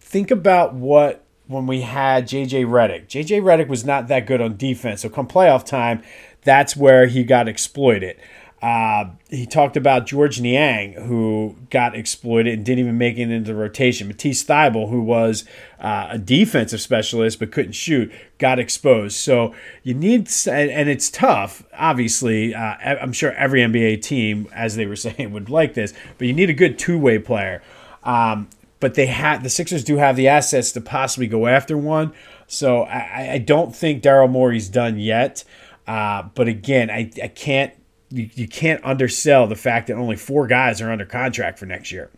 think 0.00 0.30
about 0.30 0.74
what 0.74 1.24
when 1.46 1.66
we 1.66 1.82
had 1.82 2.26
JJ 2.26 2.66
Redick. 2.66 3.08
JJ 3.08 3.42
Redick 3.42 3.68
was 3.68 3.84
not 3.84 4.08
that 4.08 4.26
good 4.26 4.40
on 4.40 4.56
defense. 4.56 5.02
So 5.02 5.08
come 5.08 5.28
playoff 5.28 5.64
time, 5.64 6.02
that's 6.48 6.74
where 6.74 7.06
he 7.06 7.24
got 7.24 7.46
exploited. 7.46 8.16
Uh, 8.62 9.10
he 9.28 9.44
talked 9.44 9.76
about 9.76 10.06
Georges 10.06 10.40
Niang, 10.40 10.94
who 10.94 11.54
got 11.68 11.94
exploited 11.94 12.54
and 12.54 12.64
didn't 12.64 12.80
even 12.80 12.96
make 12.96 13.18
it 13.18 13.30
into 13.30 13.52
the 13.52 13.54
rotation. 13.54 14.08
Matisse 14.08 14.42
Thybulle, 14.44 14.88
who 14.88 15.02
was 15.02 15.44
uh, 15.78 16.08
a 16.12 16.18
defensive 16.18 16.80
specialist 16.80 17.38
but 17.38 17.52
couldn't 17.52 17.72
shoot, 17.72 18.10
got 18.38 18.58
exposed. 18.58 19.16
So 19.18 19.54
you 19.82 19.92
need, 19.92 20.28
and 20.48 20.88
it's 20.88 21.10
tough, 21.10 21.62
obviously. 21.74 22.54
Uh, 22.54 22.76
I'm 22.82 23.12
sure 23.12 23.32
every 23.32 23.60
NBA 23.60 24.00
team, 24.00 24.48
as 24.52 24.74
they 24.74 24.86
were 24.86 24.96
saying, 25.06 25.30
would 25.32 25.50
like 25.50 25.74
this, 25.74 25.92
but 26.16 26.26
you 26.26 26.32
need 26.32 26.48
a 26.48 26.54
good 26.54 26.78
two 26.78 26.98
way 26.98 27.18
player. 27.18 27.62
Um, 28.04 28.48
but 28.80 28.94
they 28.94 29.06
had 29.06 29.42
the 29.42 29.50
Sixers 29.50 29.84
do 29.84 29.98
have 29.98 30.16
the 30.16 30.28
assets 30.28 30.72
to 30.72 30.80
possibly 30.80 31.26
go 31.26 31.46
after 31.46 31.76
one. 31.76 32.12
So 32.46 32.84
I, 32.84 33.32
I 33.34 33.38
don't 33.38 33.76
think 33.76 34.02
Daryl 34.02 34.30
Morey's 34.30 34.68
done 34.68 34.98
yet. 34.98 35.44
Uh, 35.88 36.28
but 36.34 36.46
again, 36.46 36.90
I, 36.90 37.10
I 37.22 37.28
can't 37.28 37.72
you, 38.10 38.28
you 38.34 38.46
can't 38.46 38.84
undersell 38.84 39.46
the 39.46 39.56
fact 39.56 39.88
that 39.88 39.94
only 39.94 40.16
four 40.16 40.46
guys 40.46 40.80
are 40.80 40.90
under 40.90 41.04
contract 41.04 41.58
for 41.58 41.66
next 41.66 41.90
year. 41.90 42.10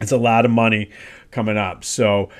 It's 0.00 0.12
a 0.12 0.16
lot 0.16 0.44
of 0.44 0.50
money 0.50 0.90
coming 1.30 1.56
up. 1.56 1.84
So 1.84 2.30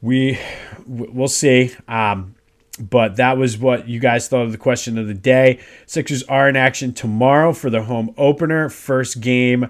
we 0.00 0.38
we'll 0.86 1.28
see. 1.28 1.74
Um, 1.86 2.34
but 2.80 3.16
that 3.16 3.38
was 3.38 3.58
what 3.58 3.88
you 3.88 3.98
guys 3.98 4.28
thought 4.28 4.44
of 4.44 4.52
the 4.52 4.58
question 4.58 4.98
of 4.98 5.08
the 5.08 5.14
day. 5.14 5.60
Sixers 5.86 6.22
are 6.24 6.48
in 6.48 6.56
action 6.56 6.92
tomorrow 6.92 7.52
for 7.52 7.70
the 7.70 7.82
home 7.82 8.14
opener, 8.16 8.68
first 8.68 9.20
game 9.20 9.68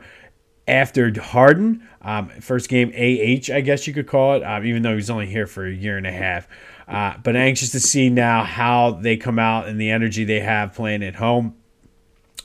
after 0.69 1.13
Harden, 1.21 1.89
um, 2.03 2.29
first 2.41 2.69
game 2.69 2.91
AH, 2.91 3.53
I 3.53 3.61
guess 3.61 3.87
you 3.87 3.95
could 3.95 4.07
call 4.07 4.35
it, 4.35 4.43
um, 4.43 4.65
even 4.65 4.83
though 4.83 4.95
he's 4.95 5.11
only 5.11 5.27
here 5.27 5.47
for 5.47 5.67
a 5.67 5.73
year 5.73 5.97
and 5.97 6.07
a 6.07 6.13
half. 6.13 6.47
Uh, 6.87 7.15
but 7.23 7.37
anxious 7.37 7.73
to 7.73 7.81
see 7.81 8.09
now 8.09 8.45
how 8.45 8.93
they 8.93 9.17
come 9.17 9.39
out 9.39 9.69
and 9.69 9.81
the 9.81 9.91
energy 9.91 10.25
they 10.25 10.41
have 10.41 10.75
playing 10.75 11.03
at 11.03 11.17
home. 11.17 11.55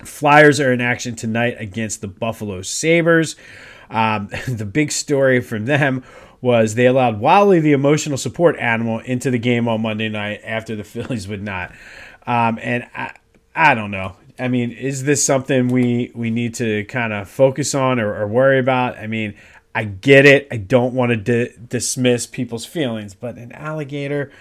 Flyers 0.03 0.59
are 0.59 0.73
in 0.73 0.81
action 0.81 1.15
tonight 1.15 1.55
against 1.59 2.01
the 2.01 2.07
Buffalo 2.07 2.61
Sabres. 2.61 3.35
Um, 3.89 4.29
the 4.47 4.65
big 4.65 4.91
story 4.91 5.39
from 5.39 5.65
them 5.65 6.03
was 6.41 6.75
they 6.75 6.87
allowed 6.87 7.21
Wally, 7.21 7.61
the 7.61 7.71
emotional 7.71 8.17
support 8.17 8.57
animal, 8.57 8.99
into 8.99 9.31
the 9.31 9.39
game 9.39 9.67
on 9.67 9.81
Monday 9.81 10.09
night 10.09 10.41
after 10.43 10.75
the 10.75 10.83
Phillies 10.83 11.27
would 11.27 11.43
not. 11.43 11.71
Um, 12.27 12.59
and 12.61 12.85
I, 12.95 13.15
I 13.55 13.75
don't 13.75 13.91
know. 13.91 14.17
I 14.39 14.47
mean, 14.47 14.71
is 14.71 15.03
this 15.03 15.23
something 15.23 15.67
we 15.67 16.11
we 16.15 16.29
need 16.29 16.55
to 16.55 16.83
kind 16.85 17.13
of 17.13 17.29
focus 17.29 17.75
on 17.75 17.99
or, 17.99 18.13
or, 18.15 18.27
worry 18.27 18.59
about? 18.59 18.97
I 18.97 19.07
mean, 19.07 19.35
I 19.75 19.83
get 19.85 20.25
it. 20.25 20.47
I 20.51 20.57
don't 20.57 20.93
want 20.93 21.11
to 21.11 21.17
di- 21.17 21.55
dismiss 21.67 22.25
people's 22.25 22.65
feelings, 22.65 23.13
but 23.13 23.37
an 23.37 23.51
alligator, 23.51 24.31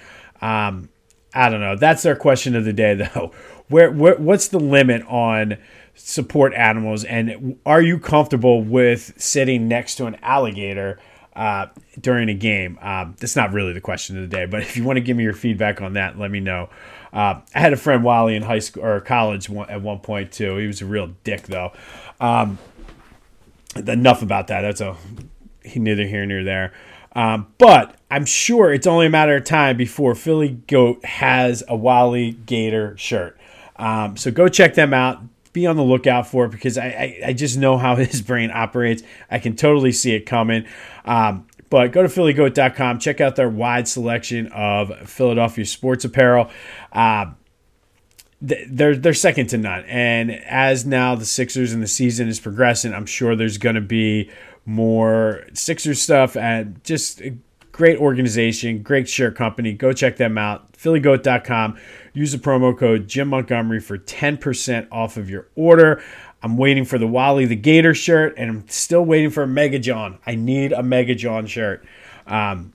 um, 0.41 0.89
I 1.35 1.49
don't 1.49 1.61
know. 1.61 1.77
That's 1.77 2.07
our 2.07 2.17
question 2.17 2.57
of 2.57 2.65
the 2.65 2.73
day, 2.73 2.95
though. 3.15 3.33
Where, 3.69 3.91
where 3.91 4.17
what's 4.17 4.49
the 4.49 4.61
limit 4.61 5.03
on 5.07 5.59
support 5.95 6.55
animals, 6.55 7.05
and 7.05 7.59
are 7.67 7.83
you 7.83 7.99
comfortable 7.99 8.63
with 8.63 9.13
sitting 9.17 9.69
next 9.69 9.97
to 9.97 10.07
an 10.07 10.17
alligator 10.23 10.99
uh, 11.35 11.67
during 12.01 12.29
a 12.29 12.35
game? 12.35 12.79
Um, 12.81 13.17
that's 13.19 13.37
not 13.37 13.53
really 13.53 13.73
the 13.73 13.81
question 13.81 14.17
of 14.17 14.29
the 14.29 14.37
day, 14.37 14.47
but 14.47 14.63
if 14.63 14.77
you 14.77 14.85
want 14.85 14.97
to 14.97 15.01
give 15.01 15.17
me 15.17 15.25
your 15.25 15.33
feedback 15.33 15.81
on 15.81 15.95
that, 15.95 16.19
let 16.19 16.31
me 16.31 16.41
know. 16.41 16.69
Uh, 17.13 17.41
I 17.55 17.61
had 17.61 17.73
a 17.73 17.77
friend 17.77 18.03
Wally 18.03 18.37
in 18.37 18.43
high 18.43 18.61
school 18.61 18.85
or 18.85 19.01
college 19.01 19.51
at 19.51 19.83
one 19.83 19.99
point 20.01 20.33
too. 20.33 20.57
He 20.57 20.67
was 20.67 20.81
a 20.81 20.87
real 20.87 21.13
dick 21.25 21.43
though. 21.43 21.73
Um, 22.21 22.59
enough 23.77 24.23
about 24.23 24.49
that. 24.49 24.63
That's 24.63 24.81
a 24.81 24.97
neither 25.75 26.07
here 26.07 26.25
nor 26.27 26.43
there. 26.45 26.73
Um, 27.15 27.53
but 27.59 27.97
I'm 28.11 28.25
sure 28.25 28.73
it's 28.73 28.87
only 28.87 29.07
a 29.07 29.11
matter 29.11 29.37
of 29.37 29.45
time 29.45 29.77
before 29.77 30.15
Philly 30.15 30.61
Goat 30.67 31.05
has 31.05 31.63
a 31.69 31.77
Wally 31.77 32.33
Gator 32.33 32.97
shirt. 32.97 33.39
Um, 33.77 34.17
so 34.17 34.31
go 34.31 34.49
check 34.49 34.75
them 34.75 34.95
out. 34.95 35.21
Be 35.53 35.67
on 35.67 35.77
the 35.77 35.83
lookout 35.83 36.27
for 36.27 36.47
it 36.47 36.51
because 36.51 36.79
I, 36.79 36.87
I, 36.87 37.21
I, 37.29 37.33
just 37.33 37.59
know 37.59 37.77
how 37.77 37.97
his 37.97 38.23
brain 38.23 38.51
operates. 38.53 39.03
I 39.31 39.39
can 39.39 39.55
totally 39.57 39.93
see 39.93 40.15
it 40.15 40.27
coming. 40.27 40.65
Um, 41.05 41.47
but 41.69 41.93
go 41.93 42.03
to 42.03 42.09
phillygoat.com, 42.09 42.99
check 42.99 43.21
out 43.21 43.37
their 43.37 43.49
wide 43.49 43.89
selection 43.89 44.49
of 44.49 45.09
Philadelphia 45.09 45.65
sports 45.65 46.05
apparel. 46.05 46.51
Uh, 46.93 47.33
they're 48.43 48.97
they're 48.97 49.15
second 49.15 49.47
to 49.49 49.59
none. 49.59 49.85
And 49.85 50.33
as 50.33 50.85
now 50.85 51.15
the 51.15 51.25
Sixers 51.25 51.73
and 51.73 51.83
the 51.83 51.87
season 51.87 52.29
is 52.29 52.41
progressing, 52.41 52.93
I'm 52.93 53.07
sure 53.07 53.37
there's 53.37 53.59
going 53.59 53.77
to 53.77 53.81
be 53.81 54.31
more 54.67 55.47
Sixers 55.55 56.03
stuff 56.03 56.37
and 56.37 56.83
just 56.85 57.23
great 57.73 57.99
organization, 57.99 58.83
great 58.83 59.09
shirt 59.09 59.35
company. 59.35 59.73
Go 59.73 59.93
check 59.93 60.17
them 60.17 60.39
out. 60.39 60.73
PhillyGoat.com. 60.75 61.79
Use 62.13 62.33
the 62.33 62.39
promo 62.39 62.79
code 62.79 63.09
Jim 63.09 63.29
Montgomery 63.29 63.81
for 63.81 63.99
10% 63.99 64.87
off 64.93 65.17
of 65.17 65.31
your 65.31 65.49
order. 65.57 66.03
I'm 66.43 66.57
waiting 66.57 66.85
for 66.85 66.99
the 66.99 67.07
Wally 67.07 67.47
the 67.47 67.57
Gator 67.57 67.95
shirt, 67.95 68.35
and 68.37 68.51
I'm 68.51 68.69
still 68.69 69.05
waiting 69.05 69.31
for 69.31 69.45
a 69.45 69.47
Mega 69.47 69.79
John. 69.79 70.19
I 70.27 70.35
need 70.35 70.73
a 70.73 70.83
Mega 70.83 71.15
John 71.15 71.47
shirt. 71.47 71.85
Um, 72.27 72.73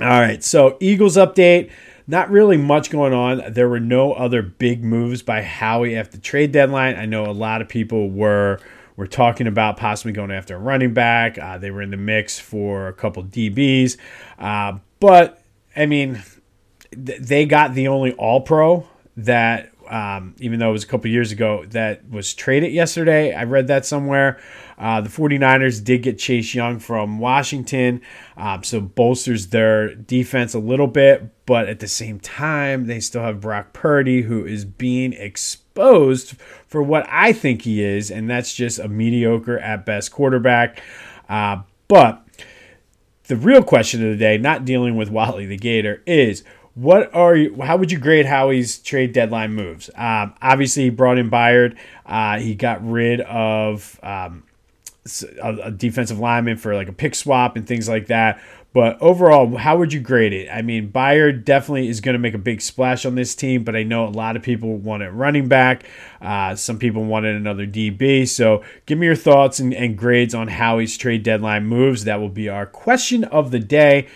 all 0.00 0.08
right, 0.08 0.42
so 0.42 0.76
Eagles 0.80 1.16
update. 1.16 1.70
Not 2.06 2.30
really 2.30 2.56
much 2.56 2.90
going 2.90 3.14
on. 3.14 3.52
There 3.52 3.68
were 3.68 3.80
no 3.80 4.12
other 4.12 4.42
big 4.42 4.84
moves 4.84 5.22
by 5.22 5.40
Howie 5.40 5.96
after 5.96 6.18
trade 6.18 6.52
deadline. 6.52 6.96
I 6.96 7.06
know 7.06 7.24
a 7.24 7.32
lot 7.32 7.62
of 7.62 7.68
people 7.68 8.10
were 8.10 8.60
were 8.96 9.06
talking 9.06 9.46
about 9.46 9.76
possibly 9.76 10.12
going 10.12 10.30
after 10.30 10.56
a 10.56 10.58
running 10.58 10.94
back. 10.94 11.38
Uh, 11.38 11.58
they 11.58 11.70
were 11.70 11.82
in 11.82 11.90
the 11.90 11.96
mix 11.96 12.38
for 12.38 12.88
a 12.88 12.92
couple 12.92 13.24
DBs, 13.24 13.96
uh, 14.38 14.78
but 15.00 15.42
I 15.76 15.86
mean, 15.86 16.22
th- 16.92 17.20
they 17.20 17.46
got 17.46 17.74
the 17.74 17.88
only 17.88 18.12
All 18.12 18.40
Pro 18.40 18.86
that 19.16 19.70
um, 19.94 20.34
even 20.40 20.58
though 20.58 20.70
it 20.70 20.72
was 20.72 20.82
a 20.82 20.88
couple 20.88 21.08
years 21.08 21.30
ago, 21.30 21.64
that 21.66 22.10
was 22.10 22.34
traded 22.34 22.72
yesterday. 22.72 23.32
I 23.32 23.44
read 23.44 23.68
that 23.68 23.86
somewhere. 23.86 24.40
Uh, 24.76 25.00
the 25.00 25.08
49ers 25.08 25.84
did 25.84 26.02
get 26.02 26.18
Chase 26.18 26.52
Young 26.52 26.80
from 26.80 27.20
Washington, 27.20 28.00
um, 28.36 28.64
so 28.64 28.80
bolsters 28.80 29.46
their 29.46 29.94
defense 29.94 30.52
a 30.52 30.58
little 30.58 30.88
bit, 30.88 31.46
but 31.46 31.68
at 31.68 31.78
the 31.78 31.86
same 31.86 32.18
time, 32.18 32.88
they 32.88 32.98
still 32.98 33.22
have 33.22 33.40
Brock 33.40 33.72
Purdy, 33.72 34.22
who 34.22 34.44
is 34.44 34.64
being 34.64 35.12
exposed 35.12 36.34
for 36.66 36.82
what 36.82 37.06
I 37.08 37.32
think 37.32 37.62
he 37.62 37.80
is, 37.80 38.10
and 38.10 38.28
that's 38.28 38.52
just 38.52 38.80
a 38.80 38.88
mediocre 38.88 39.60
at 39.60 39.86
best 39.86 40.10
quarterback. 40.10 40.82
Uh, 41.28 41.62
but 41.86 42.26
the 43.28 43.36
real 43.36 43.62
question 43.62 44.02
of 44.02 44.10
the 44.10 44.18
day, 44.18 44.38
not 44.38 44.64
dealing 44.64 44.96
with 44.96 45.08
Wally 45.08 45.46
the 45.46 45.56
Gator, 45.56 46.02
is 46.04 46.42
what 46.74 47.14
are 47.14 47.36
you? 47.36 47.60
How 47.62 47.76
would 47.76 47.92
you 47.92 47.98
grade 47.98 48.26
Howie's 48.26 48.78
trade 48.78 49.12
deadline 49.12 49.52
moves? 49.54 49.90
Um, 49.94 50.34
obviously, 50.42 50.84
he 50.84 50.90
brought 50.90 51.18
in 51.18 51.30
Byard. 51.30 51.76
Uh, 52.04 52.38
he 52.38 52.54
got 52.54 52.86
rid 52.86 53.20
of 53.20 53.98
um, 54.02 54.42
a, 55.40 55.56
a, 55.64 55.70
defensive 55.70 56.18
lineman 56.18 56.56
for 56.56 56.74
like 56.74 56.88
a 56.88 56.92
pick 56.92 57.14
swap 57.14 57.56
and 57.56 57.66
things 57.66 57.88
like 57.88 58.08
that. 58.08 58.42
But 58.72 59.00
overall, 59.00 59.56
how 59.56 59.78
would 59.78 59.92
you 59.92 60.00
grade 60.00 60.32
it? 60.32 60.48
I 60.50 60.60
mean, 60.62 60.90
Byard 60.90 61.44
definitely 61.44 61.88
is 61.88 62.00
going 62.00 62.14
to 62.14 62.18
make 62.18 62.34
a 62.34 62.38
big 62.38 62.60
splash 62.60 63.06
on 63.06 63.14
this 63.14 63.36
team, 63.36 63.62
but 63.62 63.76
I 63.76 63.84
know 63.84 64.04
a 64.04 64.10
lot 64.10 64.34
of 64.34 64.42
people 64.42 64.76
wanted 64.76 65.10
running 65.10 65.46
back. 65.46 65.84
Uh, 66.20 66.56
some 66.56 66.80
people 66.80 67.04
wanted 67.04 67.36
another 67.36 67.68
DB. 67.68 68.26
So 68.26 68.64
give 68.86 68.98
me 68.98 69.06
your 69.06 69.14
thoughts 69.14 69.60
and, 69.60 69.72
and 69.72 69.96
grades 69.96 70.34
on 70.34 70.48
Howie's 70.48 70.98
trade 70.98 71.22
deadline 71.22 71.66
moves. 71.66 72.02
That 72.02 72.18
will 72.18 72.28
be 72.28 72.48
our 72.48 72.66
question 72.66 73.22
of 73.22 73.52
the 73.52 73.60
day. 73.60 74.08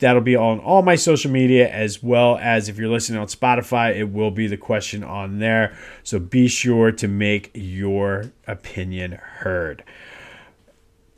That'll 0.00 0.22
be 0.22 0.36
on 0.36 0.58
all 0.60 0.82
my 0.82 0.96
social 0.96 1.30
media 1.30 1.70
as 1.70 2.02
well 2.02 2.38
as 2.38 2.68
if 2.68 2.78
you're 2.78 2.88
listening 2.88 3.20
on 3.20 3.26
Spotify, 3.26 3.94
it 3.94 4.04
will 4.04 4.30
be 4.30 4.46
the 4.46 4.56
question 4.56 5.04
on 5.04 5.38
there. 5.38 5.76
So 6.02 6.18
be 6.18 6.48
sure 6.48 6.90
to 6.92 7.06
make 7.06 7.50
your 7.54 8.32
opinion 8.46 9.12
heard. 9.12 9.84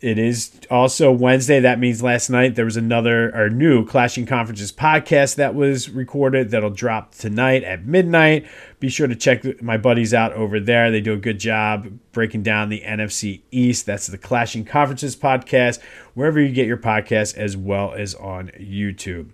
It 0.03 0.19
is 0.19 0.51
also 0.69 1.13
Wednesday. 1.13 1.61
That 1.61 1.79
means 1.79 2.03
last 2.03 2.29
night 2.29 2.57
there 2.57 2.65
was 2.65 2.77
another 2.77 3.33
or 3.37 3.49
new 3.49 3.87
Clashing 3.87 4.27
Conferences 4.27 4.73
podcast 4.73 5.37
that 5.37 5.55
was 5.55 5.89
recorded 5.89 6.51
that'll 6.51 6.71
drop 6.71 7.15
tonight 7.15 7.63
at 7.63 7.87
midnight. 7.87 8.49
Be 8.81 8.89
sure 8.89 9.07
to 9.07 9.15
check 9.15 9.63
my 9.63 9.77
buddies 9.77 10.13
out 10.13 10.33
over 10.33 10.59
there. 10.59 10.91
They 10.91 11.01
do 11.01 11.13
a 11.13 11.19
good 11.19 11.39
job 11.39 12.01
breaking 12.11 12.43
down 12.43 12.69
the 12.69 12.81
NFC 12.81 13.43
East. 13.53 13.87
That's 13.87 14.09
the 14.09 14.19
Clashing 14.19 14.65
Conferences 14.65 15.15
podcast, 15.15 15.81
wherever 16.15 16.41
you 16.41 16.53
get 16.53 16.67
your 16.67 16.79
podcasts, 16.79 17.37
as 17.37 17.57
well 17.57 17.93
as 17.93 18.17
on 18.17 18.49
YouTube. 18.59 19.29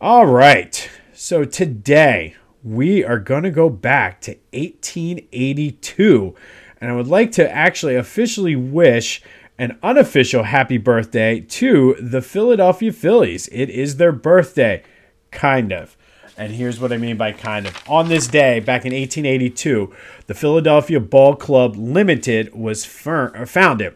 All 0.00 0.24
right. 0.24 0.88
So 1.12 1.44
today 1.44 2.36
we 2.62 3.04
are 3.04 3.18
going 3.18 3.42
to 3.42 3.50
go 3.50 3.68
back 3.68 4.22
to 4.22 4.30
1882. 4.54 6.34
And 6.80 6.90
I 6.90 6.94
would 6.94 7.06
like 7.06 7.32
to 7.32 7.50
actually 7.50 7.96
officially 7.96 8.56
wish 8.56 9.22
an 9.58 9.78
unofficial 9.82 10.44
happy 10.44 10.78
birthday 10.78 11.40
to 11.40 11.96
the 12.00 12.20
Philadelphia 12.20 12.92
Phillies. 12.92 13.48
It 13.48 13.70
is 13.70 13.96
their 13.96 14.12
birthday, 14.12 14.82
kind 15.30 15.72
of. 15.72 15.96
And 16.36 16.52
here's 16.52 16.80
what 16.80 16.92
I 16.92 16.96
mean 16.96 17.16
by 17.16 17.32
kind 17.32 17.66
of. 17.66 17.76
On 17.88 18.08
this 18.08 18.26
day, 18.26 18.58
back 18.58 18.84
in 18.84 18.92
1882, 18.92 19.94
the 20.26 20.34
Philadelphia 20.34 20.98
Ball 20.98 21.36
Club 21.36 21.76
Limited 21.76 22.52
was 22.54 22.84
fir- 22.84 23.46
founded. 23.46 23.94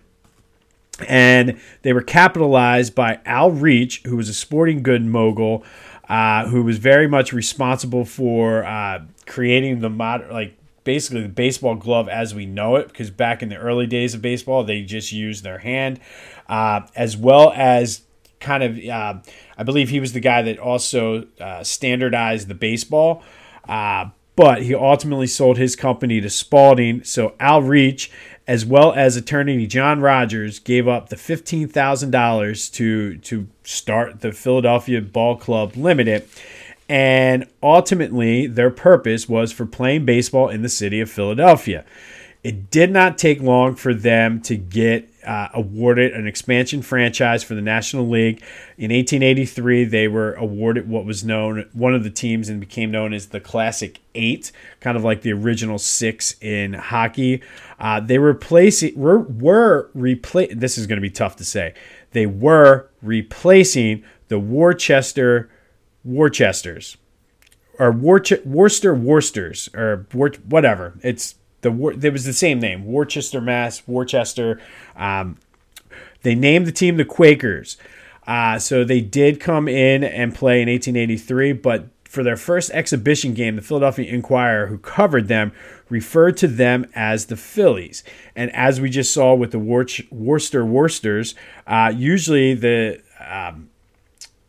And 1.09 1.59
they 1.83 1.93
were 1.93 2.03
capitalized 2.03 2.95
by 2.95 3.21
Al 3.25 3.51
Reach, 3.51 4.03
who 4.05 4.17
was 4.17 4.29
a 4.29 4.35
sporting 4.35 4.83
good 4.83 5.05
mogul, 5.05 5.65
uh, 6.09 6.47
who 6.49 6.63
was 6.63 6.79
very 6.79 7.07
much 7.09 7.33
responsible 7.33 8.05
for 8.05 8.65
uh, 8.65 9.05
creating 9.27 9.81
the 9.81 9.91
modern, 9.91 10.31
like 10.31 10.58
basically 10.89 11.21
the 11.21 11.29
baseball 11.29 11.75
glove 11.75 12.09
as 12.09 12.35
we 12.35 12.47
know 12.47 12.77
it, 12.77 12.89
because 12.89 13.11
back 13.11 13.43
in 13.43 13.51
the 13.51 13.57
early 13.57 13.87
days 13.87 14.15
of 14.15 14.23
baseball, 14.23 14.65
they 14.65 14.81
just 14.81 15.13
used 15.13 15.45
their 15.45 15.59
hand, 15.59 16.01
uh, 16.49 16.81
as 16.97 17.15
well 17.15 17.53
as 17.55 18.03
kind 18.41 18.63
of, 18.63 18.79
uh, 18.79 19.15
I 19.59 19.63
believe 19.65 19.91
he 19.91 20.01
was 20.01 20.13
the 20.15 20.21
guy 20.21 20.41
that 20.43 20.59
also 20.59 21.27
uh, 21.39 21.63
standardized 21.63 22.49
the 22.49 22.55
baseball. 22.55 23.23
Uh, 23.69 24.05
but 24.35 24.63
he 24.63 24.75
ultimately 24.75 25.27
sold 25.27 25.59
his 25.59 25.77
company 25.77 26.21
to 26.23 26.31
Spalding. 26.31 27.05
So 27.05 27.35
Al 27.39 27.61
Reach, 27.61 28.11
as 28.47 28.65
well 28.65 28.93
as 28.95 29.17
attorney 29.17 29.67
John 29.67 30.01
Rogers, 30.01 30.61
gave 30.61 30.89
up 30.89 31.09
the 31.09 31.17
fifteen 31.17 31.69
thousand 31.69 32.13
dollars 32.13 32.71
to 32.71 33.19
to 33.19 33.47
start 33.65 34.21
the 34.21 34.33
Philadelphia 34.33 35.03
Ball 35.03 35.37
Club 35.37 35.77
Limited 35.77 36.23
and 36.89 37.47
ultimately, 37.63 38.47
their 38.47 38.71
purpose 38.71 39.29
was 39.29 39.53
for 39.53 39.67
playing 39.67 40.07
baseball 40.07 40.49
in 40.49 40.63
the 40.63 40.69
city 40.69 41.01
of 41.01 41.11
Philadelphia. 41.11 41.85
It 42.45 42.71
did 42.71 42.91
not 42.91 43.19
take 43.19 43.43
long 43.43 43.75
for 43.75 43.93
them 43.93 44.41
to 44.43 44.57
get 44.57 45.11
uh, 45.27 45.49
awarded 45.53 46.15
an 46.15 46.27
expansion 46.27 46.81
franchise 46.81 47.43
for 47.43 47.55
the 47.55 47.61
National 47.61 48.09
League. 48.09 48.43
In 48.79 48.91
1883, 48.91 49.85
they 49.85 50.09
were 50.09 50.33
awarded 50.35 50.89
what 50.89 51.05
was 51.05 51.25
known, 51.25 51.69
one 51.75 51.95
of 51.95 52.05
the 52.05 52.11
teams, 52.11 52.49
and 52.49 52.61
became 52.61 52.91
known 52.91 53.13
as 53.13 53.27
the 53.27 53.41
Classic 53.41 54.01
Eight, 54.15 54.53
kind 54.81 54.97
of 54.97 55.05
like 55.05 55.23
the 55.23 55.33
original 55.33 55.79
six 55.79 56.37
in 56.41 56.73
hockey. 56.75 57.43
Uh, 57.79 58.01
they 58.01 58.19
replacing, 58.19 58.99
were, 58.99 59.19
were 59.19 59.91
repla- 59.95 60.59
This 60.59 60.79
is 60.79 60.87
going 60.87 60.97
to 60.97 61.03
be 61.03 61.11
tough 61.11 61.37
to 61.37 61.45
say. 61.45 61.75
They 62.13 62.25
were 62.25 62.89
replacing 63.03 64.05
the 64.29 64.39
Worcester 64.39 65.51
Worcesters 66.05 66.97
or 67.79 67.93
Worcester 67.93 68.41
Worcester 68.45 68.95
Worcesters 68.95 69.69
or 69.75 70.07
whatever. 70.13 70.95
It's 71.03 71.37
the 71.61 71.95
there 71.97 72.13
was 72.13 72.25
the 72.25 72.33
same 72.33 72.61
name, 72.61 72.85
Worcester, 72.85 73.41
Mass, 73.41 73.87
Worcester. 73.87 74.61
Um, 74.97 75.39
they 76.23 76.35
named 76.35 76.67
the 76.67 76.73
team 76.73 76.97
the 76.97 77.05
Quakers. 77.05 77.77
Uh, 78.27 78.59
so 78.59 78.85
they 78.85 79.01
did 79.01 79.41
come 79.41 79.69
in 79.69 80.05
and 80.05 80.35
play 80.35 80.61
in 80.61 80.69
1883, 80.69 81.53
but 81.53 81.89
for 82.05 82.23
their 82.23 82.37
first 82.37 82.71
exhibition 82.73 83.33
game, 83.33 83.57
the 83.57 83.63
Philadelphia 83.63 84.13
Inquirer, 84.13 84.67
who 84.67 84.77
covered 84.79 85.29
them, 85.29 85.53
referred 85.89 86.37
to 86.39 86.47
them 86.47 86.87
as 86.95 87.27
the 87.27 87.37
Phillies. 87.37 88.05
And 88.37 88.55
as 88.55 88.81
we 88.81 88.91
just 88.91 89.15
saw 89.15 89.35
with 89.35 89.53
the 89.53 89.59
Worcester 89.59 90.65
Worcesters, 90.65 91.35
uh, 91.67 91.93
usually 91.95 92.55
the 92.55 93.01
um, 93.19 93.71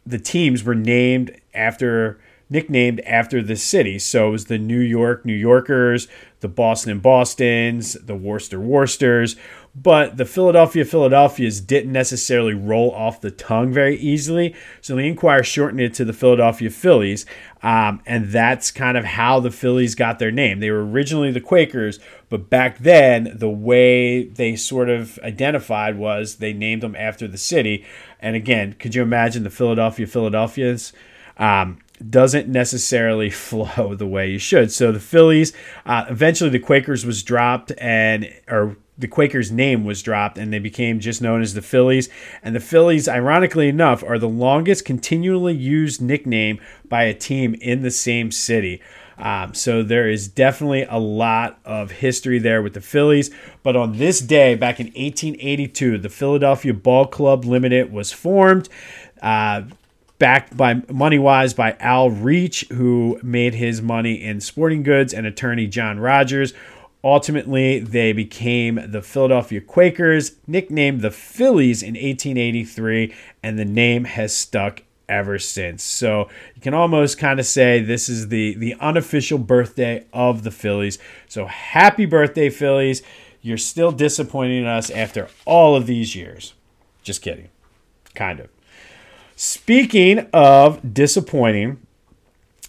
the 0.09 0.19
teams 0.19 0.63
were 0.63 0.75
named 0.75 1.39
after 1.53 2.19
nicknamed 2.49 2.99
after 3.01 3.43
the 3.43 3.55
city. 3.55 3.99
So 3.99 4.29
it 4.29 4.31
was 4.31 4.45
the 4.45 4.57
New 4.57 4.79
York 4.79 5.23
New 5.23 5.35
Yorkers, 5.35 6.07
the 6.39 6.47
Boston 6.47 6.91
and 6.91 7.01
Bostons, 7.01 7.93
the 7.93 8.15
Worcester 8.15 8.59
Worcesters. 8.59 9.35
But 9.75 10.17
the 10.17 10.25
Philadelphia 10.25 10.83
Philadelphias 10.83 11.61
didn't 11.61 11.91
necessarily 11.91 12.55
roll 12.55 12.91
off 12.91 13.21
the 13.21 13.29
tongue 13.29 13.71
very 13.71 13.97
easily. 13.97 14.55
So 14.81 14.95
the 14.95 15.07
Inquirer 15.07 15.43
shortened 15.43 15.79
it 15.79 15.93
to 15.93 16.05
the 16.05 16.11
Philadelphia 16.11 16.71
Phillies. 16.71 17.27
Um, 17.61 18.01
and 18.05 18.31
that's 18.31 18.71
kind 18.71 18.97
of 18.97 19.05
how 19.05 19.39
the 19.39 19.51
Phillies 19.51 19.93
got 19.93 20.17
their 20.17 20.31
name. 20.31 20.59
They 20.59 20.71
were 20.71 20.85
originally 20.85 21.31
the 21.31 21.41
Quakers, 21.41 21.99
but 22.29 22.49
back 22.49 22.79
then, 22.79 23.33
the 23.35 23.49
way 23.49 24.23
they 24.23 24.55
sort 24.55 24.89
of 24.89 25.19
identified 25.19 25.97
was 25.97 26.35
they 26.35 26.53
named 26.53 26.81
them 26.81 26.95
after 26.95 27.27
the 27.27 27.37
city. 27.37 27.85
And 28.19 28.35
again, 28.35 28.73
could 28.73 28.95
you 28.95 29.01
imagine 29.01 29.43
the 29.43 29.49
Philadelphia 29.49 30.07
Philadelphians? 30.07 30.93
Um, 31.37 31.79
doesn't 32.07 32.47
necessarily 32.47 33.29
flow 33.29 33.95
the 33.95 34.07
way 34.07 34.29
you 34.29 34.39
should. 34.39 34.71
So 34.71 34.91
the 34.91 34.99
Phillies, 34.99 35.53
uh, 35.85 36.05
eventually 36.09 36.49
the 36.49 36.59
Quakers 36.59 37.05
was 37.05 37.23
dropped 37.23 37.71
and 37.77 38.33
or 38.47 38.77
the 38.97 39.07
Quakers 39.07 39.49
name 39.49 39.85
was 39.85 40.01
dropped 40.01 40.37
and 40.37 40.51
they 40.51 40.59
became 40.59 40.99
just 40.99 41.21
known 41.21 41.41
as 41.41 41.53
the 41.53 41.61
Phillies. 41.61 42.09
And 42.43 42.53
the 42.53 42.59
Phillies, 42.59 43.07
ironically 43.07 43.69
enough, 43.69 44.03
are 44.03 44.19
the 44.19 44.27
longest 44.27 44.83
continually 44.83 45.55
used 45.55 46.01
nickname 46.01 46.59
by 46.87 47.03
a 47.03 47.13
team 47.13 47.55
in 47.55 47.81
the 47.81 47.91
same 47.91 48.31
city. 48.31 48.81
Um, 49.19 49.53
so 49.53 49.83
there 49.83 50.09
is 50.09 50.27
definitely 50.27 50.83
a 50.83 50.97
lot 50.97 51.59
of 51.65 51.91
history 51.91 52.39
there 52.39 52.61
with 52.61 52.73
the 52.73 52.81
Phillies. 52.81 53.29
But 53.63 53.75
on 53.75 53.97
this 53.97 54.19
day, 54.19 54.55
back 54.55 54.79
in 54.79 54.87
1882, 54.87 55.97
the 55.97 56.09
Philadelphia 56.09 56.73
Ball 56.73 57.05
Club 57.05 57.45
Limited 57.45 57.91
was 57.91 58.11
formed. 58.11 58.69
Uh, 59.21 59.63
backed 60.19 60.55
by 60.55 60.81
money 60.89 61.17
wise 61.17 61.53
by 61.53 61.75
Al 61.79 62.09
Reach, 62.09 62.65
who 62.71 63.19
made 63.23 63.55
his 63.55 63.81
money 63.81 64.21
in 64.21 64.41
sporting 64.41 64.83
goods, 64.83 65.13
and 65.13 65.25
attorney 65.25 65.67
John 65.67 65.99
Rogers. 65.99 66.53
Ultimately, 67.03 67.79
they 67.79 68.11
became 68.11 68.91
the 68.91 69.01
Philadelphia 69.01 69.61
Quakers, 69.61 70.33
nicknamed 70.45 71.01
the 71.01 71.11
Phillies 71.11 71.81
in 71.81 71.93
1883, 71.93 73.13
and 73.41 73.57
the 73.57 73.63
name 73.63 74.03
has 74.03 74.35
stuck 74.35 74.83
ever 75.09 75.39
since. 75.39 75.83
So 75.83 76.29
you 76.55 76.61
can 76.61 76.73
almost 76.73 77.17
kind 77.17 77.39
of 77.39 77.45
say 77.45 77.81
this 77.81 78.07
is 78.07 78.29
the 78.29 78.55
the 78.55 78.75
unofficial 78.79 79.37
birthday 79.37 80.05
of 80.13 80.43
the 80.43 80.51
Phillies. 80.51 80.97
So 81.27 81.45
happy 81.45 82.05
birthday, 82.05 82.49
Phillies! 82.49 83.01
You're 83.41 83.57
still 83.57 83.91
disappointing 83.91 84.65
us 84.65 84.89
after 84.89 85.27
all 85.45 85.75
of 85.75 85.87
these 85.87 86.15
years. 86.15 86.53
Just 87.03 87.21
kidding, 87.21 87.49
kind 88.13 88.39
of. 88.39 88.49
Speaking 89.35 90.27
of 90.33 90.93
disappointing, 90.93 91.79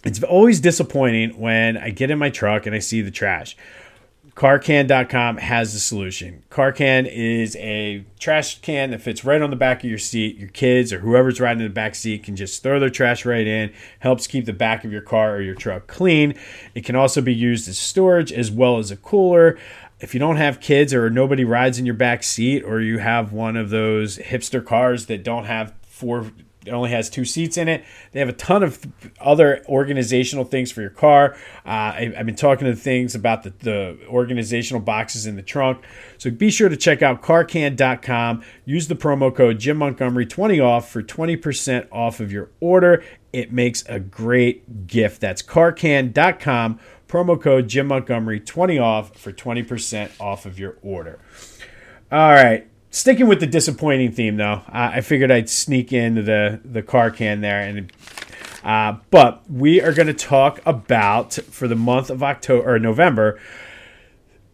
it's 0.04 0.22
always 0.22 0.60
disappointing 0.60 1.38
when 1.38 1.76
I 1.76 1.90
get 1.90 2.10
in 2.10 2.18
my 2.18 2.30
truck 2.30 2.66
and 2.66 2.74
I 2.74 2.78
see 2.78 3.02
the 3.02 3.10
trash. 3.10 3.56
Carcan.com 4.34 5.38
has 5.38 5.72
the 5.72 5.78
solution. 5.78 6.42
Carcan 6.50 7.06
is 7.10 7.56
a 7.56 8.04
trash 8.18 8.60
can 8.60 8.90
that 8.90 9.02
fits 9.02 9.24
right 9.24 9.42
on 9.42 9.50
the 9.50 9.56
back 9.56 9.82
of 9.82 9.90
your 9.90 9.98
seat. 9.98 10.36
Your 10.36 10.48
kids 10.48 10.92
or 10.92 11.00
whoever's 11.00 11.40
riding 11.40 11.60
in 11.60 11.68
the 11.68 11.74
back 11.74 11.94
seat 11.94 12.24
can 12.24 12.36
just 12.36 12.62
throw 12.62 12.78
their 12.78 12.90
trash 12.90 13.24
right 13.24 13.46
in, 13.46 13.72
helps 13.98 14.26
keep 14.26 14.46
the 14.46 14.52
back 14.52 14.84
of 14.84 14.92
your 14.92 15.02
car 15.02 15.36
or 15.36 15.42
your 15.42 15.54
truck 15.54 15.86
clean. 15.86 16.34
It 16.74 16.84
can 16.84 16.96
also 16.96 17.20
be 17.20 17.34
used 17.34 17.68
as 17.68 17.78
storage 17.78 18.32
as 18.32 18.50
well 18.50 18.78
as 18.78 18.90
a 18.90 18.96
cooler. 18.96 19.58
If 20.00 20.14
you 20.14 20.20
don't 20.20 20.36
have 20.36 20.60
kids 20.60 20.94
or 20.94 21.10
nobody 21.10 21.44
rides 21.44 21.78
in 21.78 21.84
your 21.84 21.94
back 21.94 22.22
seat, 22.22 22.62
or 22.62 22.80
you 22.80 22.98
have 22.98 23.32
one 23.32 23.56
of 23.56 23.68
those 23.68 24.16
hipster 24.16 24.64
cars 24.64 25.06
that 25.06 25.22
don't 25.22 25.44
have 25.44 25.74
four 25.82 26.30
it 26.66 26.72
only 26.72 26.90
has 26.90 27.08
two 27.08 27.24
seats 27.24 27.56
in 27.56 27.68
it. 27.68 27.84
They 28.12 28.20
have 28.20 28.28
a 28.28 28.34
ton 28.34 28.62
of 28.62 28.86
other 29.18 29.64
organizational 29.66 30.44
things 30.44 30.70
for 30.70 30.82
your 30.82 30.90
car. 30.90 31.34
Uh, 31.64 31.68
I, 31.68 32.12
have 32.16 32.26
been 32.26 32.36
talking 32.36 32.66
to 32.66 32.76
things 32.76 33.14
about 33.14 33.44
the, 33.44 33.50
the 33.60 33.98
organizational 34.08 34.82
boxes 34.82 35.26
in 35.26 35.36
the 35.36 35.42
trunk. 35.42 35.82
So 36.18 36.30
be 36.30 36.50
sure 36.50 36.68
to 36.68 36.76
check 36.76 37.00
out 37.00 37.22
carcan.com. 37.22 38.42
Use 38.66 38.88
the 38.88 38.94
promo 38.94 39.34
code 39.34 39.58
Jim 39.58 39.78
Montgomery 39.78 40.26
20 40.26 40.60
off 40.60 40.90
for 40.90 41.02
20% 41.02 41.88
off 41.90 42.20
of 42.20 42.30
your 42.30 42.50
order. 42.60 43.02
It 43.32 43.52
makes 43.52 43.82
a 43.88 43.98
great 43.98 44.86
gift. 44.86 45.22
That's 45.22 45.42
carcan.com. 45.42 46.78
Promo 47.08 47.40
code 47.40 47.68
Jim 47.68 47.86
Montgomery 47.86 48.38
20 48.38 48.78
off 48.78 49.16
for 49.16 49.32
20% 49.32 50.10
off 50.20 50.44
of 50.44 50.58
your 50.58 50.76
order. 50.82 51.18
All 52.12 52.32
right 52.32 52.69
sticking 52.90 53.26
with 53.28 53.40
the 53.40 53.46
disappointing 53.46 54.12
theme 54.12 54.36
though, 54.36 54.62
uh, 54.68 54.90
I 54.94 55.00
figured 55.00 55.30
I'd 55.30 55.48
sneak 55.48 55.92
into 55.92 56.22
the 56.22 56.60
the 56.64 56.82
car 56.82 57.10
can 57.10 57.40
there 57.40 57.60
and. 57.60 57.92
Uh, 58.62 58.98
but 59.10 59.42
we 59.50 59.80
are 59.80 59.94
going 59.94 60.06
to 60.06 60.12
talk 60.12 60.60
about 60.66 61.32
for 61.32 61.66
the 61.66 61.74
month 61.74 62.10
of 62.10 62.22
October 62.22 62.74
or 62.74 62.78
November 62.78 63.40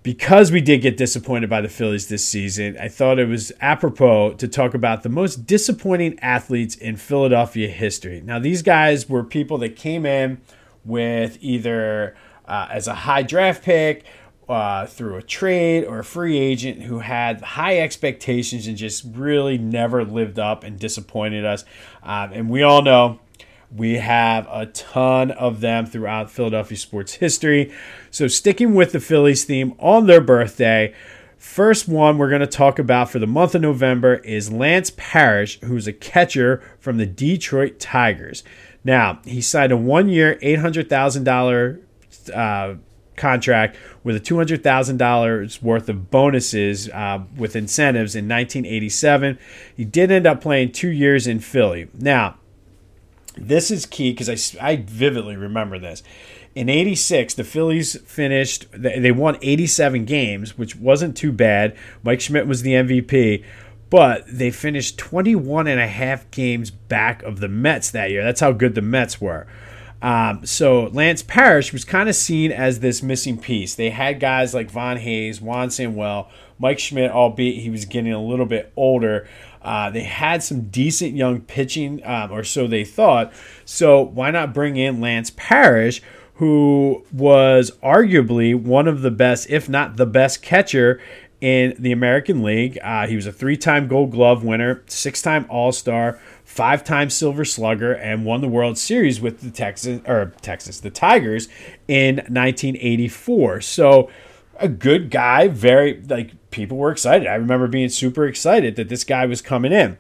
because 0.07 0.53
we 0.53 0.61
did 0.61 0.81
get 0.83 0.97
disappointed 0.97 1.51
by 1.51 1.61
the 1.61 1.69
Phillies 1.69 2.07
this 2.07 2.25
season. 2.25 2.77
I 2.81 2.87
thought 2.87 3.19
it 3.19 3.27
was 3.27 3.51
apropos 3.61 4.35
to 4.35 4.47
talk 4.47 4.73
about 4.73 5.03
the 5.03 5.09
most 5.09 5.45
disappointing 5.47 6.17
athletes 6.21 6.77
in 6.77 6.95
Philadelphia 6.95 7.67
history. 7.67 8.21
Now, 8.21 8.39
these 8.39 8.63
guys 8.63 9.09
were 9.09 9.25
people 9.25 9.59
that 9.59 9.75
came 9.75 10.07
in 10.07 10.41
with 10.85 11.39
either 11.41 12.15
uh, 12.47 12.69
as 12.71 12.87
a 12.87 12.95
high 12.95 13.25
draft 13.25 13.65
pick 13.65 14.05
uh, 14.49 14.87
through 14.87 15.17
a 15.17 15.23
trade 15.23 15.85
or 15.85 16.01
a 16.01 16.05
free 16.05 16.39
agent 16.39 16.83
who 16.83 17.01
had 17.01 17.41
high 17.41 17.79
expectations 17.79 18.67
and 18.67 18.77
just 18.77 19.05
really 19.13 19.59
never 19.59 20.05
lived 20.05 20.39
up 20.39 20.63
and 20.63 20.79
disappointed 20.79 21.45
us. 21.45 21.65
Um, 22.03 22.33
and 22.33 22.51
we 22.51 22.63
all 22.63 22.83
know 22.83 23.19
we 23.75 23.95
have 23.95 24.47
a 24.51 24.67
ton 24.67 25.33
of 25.33 25.61
them 25.61 25.87
throughout 25.87 26.31
Philadelphia 26.31 26.79
sports 26.79 27.15
history. 27.15 27.73
So, 28.11 28.29
sticking 28.29 28.75
with 28.75 28.93
the 28.93 29.01
Phillies 29.01 29.45
theme 29.45 29.75
on 29.79 30.07
their 30.07 30.21
birthday, 30.21 30.95
first 31.37 31.89
one 31.89 32.17
we're 32.17 32.29
going 32.29 32.41
to 32.41 32.47
talk 32.47 32.79
about 32.79 33.11
for 33.11 33.19
the 33.19 33.27
month 33.27 33.55
of 33.55 33.63
November 33.63 34.15
is 34.17 34.53
Lance 34.53 34.93
Parrish, 34.97 35.61
who's 35.61 35.89
a 35.89 35.93
catcher 35.93 36.63
from 36.79 36.99
the 36.99 37.07
Detroit 37.07 37.81
Tigers. 37.81 38.45
Now, 38.85 39.21
he 39.25 39.41
signed 39.41 39.73
a 39.73 39.77
one 39.77 40.09
year, 40.09 40.39
$800,000 40.43 41.83
uh, 42.33 42.75
contract 43.17 43.77
with 44.05 44.17
a 44.17 44.21
$200,000 44.21 45.63
worth 45.63 45.89
of 45.89 46.11
bonuses 46.11 46.89
uh, 46.91 47.23
with 47.37 47.57
incentives 47.57 48.15
in 48.15 48.25
1987. 48.25 49.39
He 49.77 49.85
did 49.85 50.11
end 50.11 50.27
up 50.27 50.41
playing 50.41 50.73
two 50.73 50.91
years 50.91 51.27
in 51.27 51.41
Philly. 51.41 51.89
Now, 51.95 52.37
this 53.37 53.71
is 53.71 53.87
key 53.87 54.13
because 54.13 54.57
I, 54.57 54.67
I 54.67 54.77
vividly 54.77 55.37
remember 55.37 55.79
this. 55.79 56.03
In 56.55 56.71
86, 56.71 57.35
the 57.35 57.45
Phillies 57.45 58.01
finished, 58.03 58.67
they 58.73 59.13
won 59.13 59.37
87 59.43 60.07
games, 60.07 60.57
which 60.57 60.75
wasn't 60.75 61.17
too 61.17 61.31
bad. 61.31 61.77
Mike 62.03 62.23
Schmidt 62.23 62.47
was 62.47 62.63
the 62.63 62.73
MVP, 62.73 63.45
but 63.91 64.25
they 64.27 64.51
finished 64.51 64.99
21 64.99 65.67
and 65.67 65.79
a 65.79 65.87
half 65.87 66.31
games 66.31 66.71
back 66.71 67.23
of 67.25 67.41
the 67.41 67.49
Mets 67.49 67.91
that 67.91 68.11
year. 68.11 68.25
That's 68.25 68.41
how 68.41 68.53
good 68.53 68.75
the 68.75 68.81
Mets 68.81 69.21
were. 69.21 69.47
Um, 70.07 70.47
so 70.47 70.85
Lance 70.93 71.25
Parrish 71.25 71.73
was 71.73 71.85
kind 71.85 72.09
of 72.09 72.15
seen 72.15 72.53
as 72.53 72.79
this 72.79 73.03
missing 73.03 73.39
piece. 73.39 73.75
They 73.75 73.91
had 73.91 74.21
guys 74.21 74.55
like 74.55 74.71
Von 74.71 74.99
Hayes, 74.99 75.41
Juan 75.41 75.69
Samuel, 75.69 76.29
Mike 76.61 76.79
Schmidt, 76.79 77.11
albeit 77.11 77.61
he 77.61 77.71
was 77.71 77.87
getting 77.87 78.13
a 78.13 78.23
little 78.23 78.47
bit 78.47 78.73
older. 78.77 79.27
Uh, 79.63 79.91
they 79.91 80.05
had 80.05 80.45
some 80.45 80.69
decent 80.69 81.17
young 81.17 81.41
pitching, 81.41 82.07
um, 82.07 82.31
or 82.31 82.45
so 82.45 82.69
they 82.69 82.85
thought. 82.85 83.33
So 83.65 84.01
why 84.01 84.31
not 84.31 84.55
bring 84.55 84.77
in 84.77 85.01
Lance 85.01 85.33
Parrish, 85.35 86.01
who 86.35 87.05
was 87.13 87.73
arguably 87.83 88.55
one 88.55 88.87
of 88.87 89.03
the 89.03 89.11
best, 89.11 89.51
if 89.51 89.69
not 89.69 89.97
the 89.97 90.07
best 90.07 90.41
catcher 90.41 91.01
in 91.41 91.75
the 91.81 91.91
American 91.91 92.45
League? 92.45 92.79
Uh, 92.81 93.09
he 93.09 93.17
was 93.17 93.27
a 93.27 93.33
three 93.33 93.57
time 93.57 93.89
Gold 93.89 94.13
Glove 94.13 94.45
winner, 94.45 94.85
six 94.87 95.21
time 95.21 95.47
All 95.49 95.73
Star 95.73 96.21
five 96.57 96.83
time 96.83 97.11
Silver 97.11 97.45
Slugger, 97.45 97.93
and 97.93 98.25
won 98.25 98.41
the 98.41 98.49
World 98.49 98.79
Series 98.79 99.21
with 99.21 99.41
the 99.43 99.51
Texas 99.51 100.01
or 100.07 100.33
Texas, 100.41 100.81
the 100.81 100.91
Tigers 100.91 101.49
in 101.87 102.17
1984. 102.17 103.61
So 103.61 104.11
a 104.59 104.69
good 104.69 105.11
guy, 105.11 105.49
very 105.49 106.03
like 106.09 106.51
people 106.51 106.79
were 106.79 106.91
excited. 106.91 107.29
I 107.29 107.35
remember 107.35 107.69
being 107.69 107.91
super 107.91 108.27
excited 108.27 108.77
that 108.77 108.89
this 108.89 109.05
guy 109.05 109.27
was 109.27 109.43
coming 109.43 109.73
in. 109.73 109.99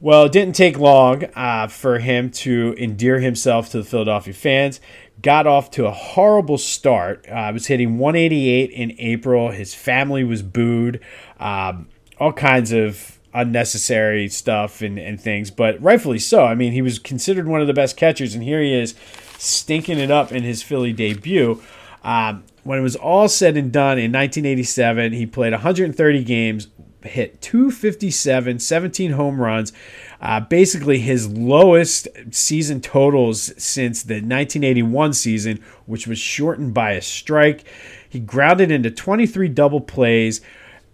Well, 0.00 0.24
it 0.24 0.32
didn't 0.32 0.54
take 0.54 0.78
long 0.78 1.24
uh, 1.34 1.66
for 1.68 1.98
him 1.98 2.30
to 2.30 2.74
endear 2.78 3.18
himself 3.18 3.70
to 3.70 3.78
the 3.78 3.84
Philadelphia 3.84 4.34
fans. 4.34 4.80
Got 5.22 5.48
off 5.48 5.72
to 5.72 5.86
a 5.86 5.90
horrible 5.90 6.58
start. 6.58 7.26
Uh, 7.28 7.50
was 7.52 7.66
hitting 7.66 7.98
188 7.98 8.70
in 8.70 8.94
April. 8.98 9.50
His 9.50 9.74
family 9.74 10.22
was 10.22 10.42
booed. 10.42 11.00
Um, 11.40 11.88
all 12.20 12.32
kinds 12.32 12.72
of 12.72 13.17
unnecessary 13.34 14.28
stuff 14.28 14.80
and, 14.80 14.98
and 14.98 15.20
things, 15.20 15.50
but 15.50 15.80
rightfully 15.82 16.18
so. 16.18 16.44
I 16.44 16.54
mean, 16.54 16.72
he 16.72 16.82
was 16.82 16.98
considered 16.98 17.46
one 17.46 17.60
of 17.60 17.66
the 17.66 17.74
best 17.74 17.96
catchers, 17.96 18.34
and 18.34 18.42
here 18.42 18.60
he 18.60 18.74
is 18.74 18.94
stinking 19.38 19.98
it 19.98 20.10
up 20.10 20.32
in 20.32 20.42
his 20.42 20.62
Philly 20.62 20.92
debut. 20.92 21.62
Um, 22.02 22.44
when 22.64 22.78
it 22.78 22.82
was 22.82 22.96
all 22.96 23.28
said 23.28 23.56
and 23.56 23.72
done 23.72 23.98
in 23.98 24.12
1987, 24.12 25.12
he 25.12 25.26
played 25.26 25.52
130 25.52 26.24
games, 26.24 26.68
hit 27.02 27.40
257, 27.40 28.58
17 28.58 29.12
home 29.12 29.40
runs. 29.40 29.72
Uh, 30.20 30.40
basically, 30.40 30.98
his 30.98 31.28
lowest 31.28 32.08
season 32.30 32.80
totals 32.80 33.52
since 33.62 34.02
the 34.02 34.14
1981 34.14 35.12
season, 35.14 35.62
which 35.86 36.06
was 36.06 36.18
shortened 36.18 36.74
by 36.74 36.92
a 36.92 37.02
strike. 37.02 37.64
He 38.08 38.20
grounded 38.20 38.70
into 38.70 38.90
23 38.90 39.48
double 39.48 39.80
plays, 39.80 40.40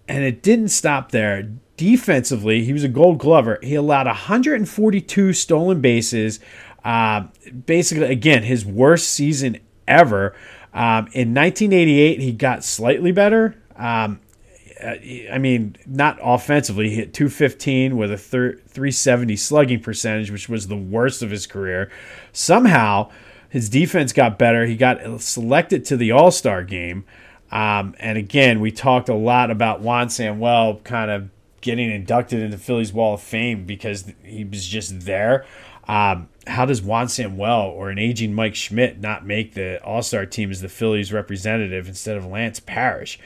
and 0.09 0.25
it 0.25 0.43
didn't 0.43 0.69
stop 0.69 1.11
there 1.11 1.51
defensively, 1.77 2.65
he 2.65 2.73
was 2.73 2.85
a 2.85 2.89
gold 2.89 3.19
glover. 3.19 3.59
He 3.63 3.75
allowed 3.75 4.07
142 4.07 5.33
stolen 5.33 5.81
bases. 5.81 6.41
Uh, 6.85 7.27
basically, 7.67 8.11
again, 8.11 8.43
his 8.43 8.65
worst 8.65 9.09
season 9.09 9.59
ever. 9.89 10.35
Um, 10.73 11.09
in 11.13 11.35
1988, 11.35 12.21
he 12.21 12.33
got 12.33 12.65
slightly 12.65 13.13
better. 13.13 13.57
Um, 13.77 14.21
I 15.33 15.39
mean, 15.39 15.77
not 15.87 16.19
offensively. 16.23 16.91
He 16.91 16.97
hit 16.97 17.15
215 17.15 17.97
with 17.97 18.11
a 18.11 18.19
370 18.19 19.37
slugging 19.37 19.81
percentage, 19.81 20.31
which 20.31 20.49
was 20.49 20.69
the 20.69 20.77
worst 20.77 21.23
of 21.23 21.31
his 21.31 21.47
career. 21.47 21.91
Somehow, 22.33 23.11
his 23.49 23.69
defense 23.69 24.13
got 24.13 24.39
better. 24.39 24.67
He 24.67 24.77
got 24.77 25.21
selected 25.21 25.85
to 25.87 25.97
the 25.97 26.11
All 26.11 26.31
Star 26.31 26.63
game. 26.63 27.05
Um, 27.51 27.95
and 27.99 28.19
again, 28.19 28.61
we 28.61 28.71
talked 28.71 29.09
a 29.09 29.15
lot 29.15 29.51
about 29.51 29.81
Juan 29.81 30.11
Samuel 30.11 30.81
kind 30.85 31.11
of 31.11 31.31
getting 31.61 31.91
inducted 31.91 32.41
into 32.41 32.59
Phillies 32.59 32.93
Wall 32.93 33.15
of 33.15 33.23
Fame 33.23 33.65
because 33.65 34.13
he 34.23 34.45
was 34.45 34.67
just 34.67 35.01
there. 35.01 35.47
Um, 35.87 36.29
how 36.47 36.67
does 36.67 36.83
Juan 36.83 37.09
Samuel 37.09 37.73
or 37.75 37.91
an 37.91 37.99
aging 37.99 38.35
Mike 38.35 38.55
Schmidt 38.55 39.01
not 39.01 39.25
make 39.27 39.55
the 39.55 39.83
All 39.83 40.03
Star 40.03 40.27
team 40.27 40.51
as 40.51 40.61
the 40.61 40.69
Phillies 40.69 41.13
representative 41.13 41.89
instead 41.89 42.17
of 42.17 42.27
Lance 42.27 42.61
Parrish? 42.61 43.19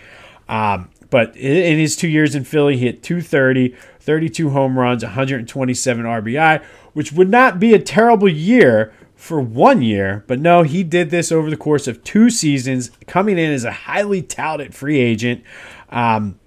Um, 0.49 0.91
but 1.11 1.37
in 1.37 1.79
his 1.79 1.97
two 1.97 2.09
years 2.09 2.35
in 2.35 2.45
Philly, 2.45 2.77
he 2.77 2.87
hit 2.87 3.03
230, 3.03 3.75
32 4.01 4.51
home 4.51 4.79
runs, 4.79 5.03
127 5.03 6.05
RBI, 6.05 6.63
which 6.93 7.13
would 7.13 7.31
not 7.31 7.59
be 7.59 7.75
a 7.75 7.79
terrible 7.79 8.29
year 8.29 8.93
for 9.19 9.41
one 9.41 9.83
year, 9.83 10.25
but 10.29 10.39
no, 10.39 10.63
he 10.63 10.85
did 10.85 11.11
this 11.11 11.33
over 11.33 11.51
the 11.51 11.57
course 11.57 11.89
of 11.89 12.05
two 12.05 12.31
seasons, 12.31 12.93
coming 13.09 13.37
in 13.37 13.51
as 13.51 13.65
a 13.65 13.73
highly 13.73 14.23
touted 14.23 14.73
free 14.73 15.01
agent. 15.01 15.43
Um, 15.91 16.39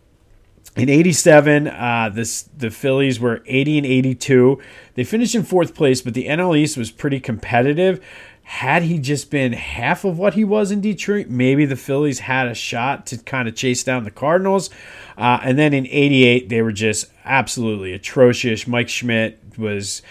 in 0.77 0.87
87, 0.87 1.67
uh, 1.67 2.09
this, 2.13 2.43
the 2.55 2.71
Phillies 2.71 3.19
were 3.19 3.43
80 3.45 3.79
and 3.79 3.85
82. 3.85 4.61
They 4.93 5.03
finished 5.03 5.35
in 5.35 5.43
fourth 5.43 5.75
place, 5.75 6.01
but 6.01 6.13
the 6.13 6.27
NL 6.27 6.57
East 6.57 6.77
was 6.77 6.91
pretty 6.91 7.19
competitive. 7.19 7.99
Had 8.43 8.83
he 8.83 8.99
just 8.99 9.31
been 9.31 9.53
half 9.53 10.03
of 10.03 10.17
what 10.17 10.33
he 10.33 10.43
was 10.43 10.71
in 10.71 10.81
Detroit, 10.81 11.27
maybe 11.27 11.65
the 11.65 11.75
Phillies 11.75 12.19
had 12.19 12.47
a 12.47 12.53
shot 12.53 13.05
to 13.07 13.17
kind 13.17 13.47
of 13.47 13.55
chase 13.55 13.83
down 13.83 14.03
the 14.03 14.11
Cardinals. 14.11 14.69
Uh, 15.17 15.39
and 15.43 15.57
then 15.57 15.73
in 15.73 15.87
88, 15.87 16.49
they 16.49 16.61
were 16.61 16.71
just 16.71 17.07
absolutely 17.23 17.93
atrocious. 17.93 18.67
Mike 18.67 18.89
Schmidt 18.89 19.39
was 19.57 20.01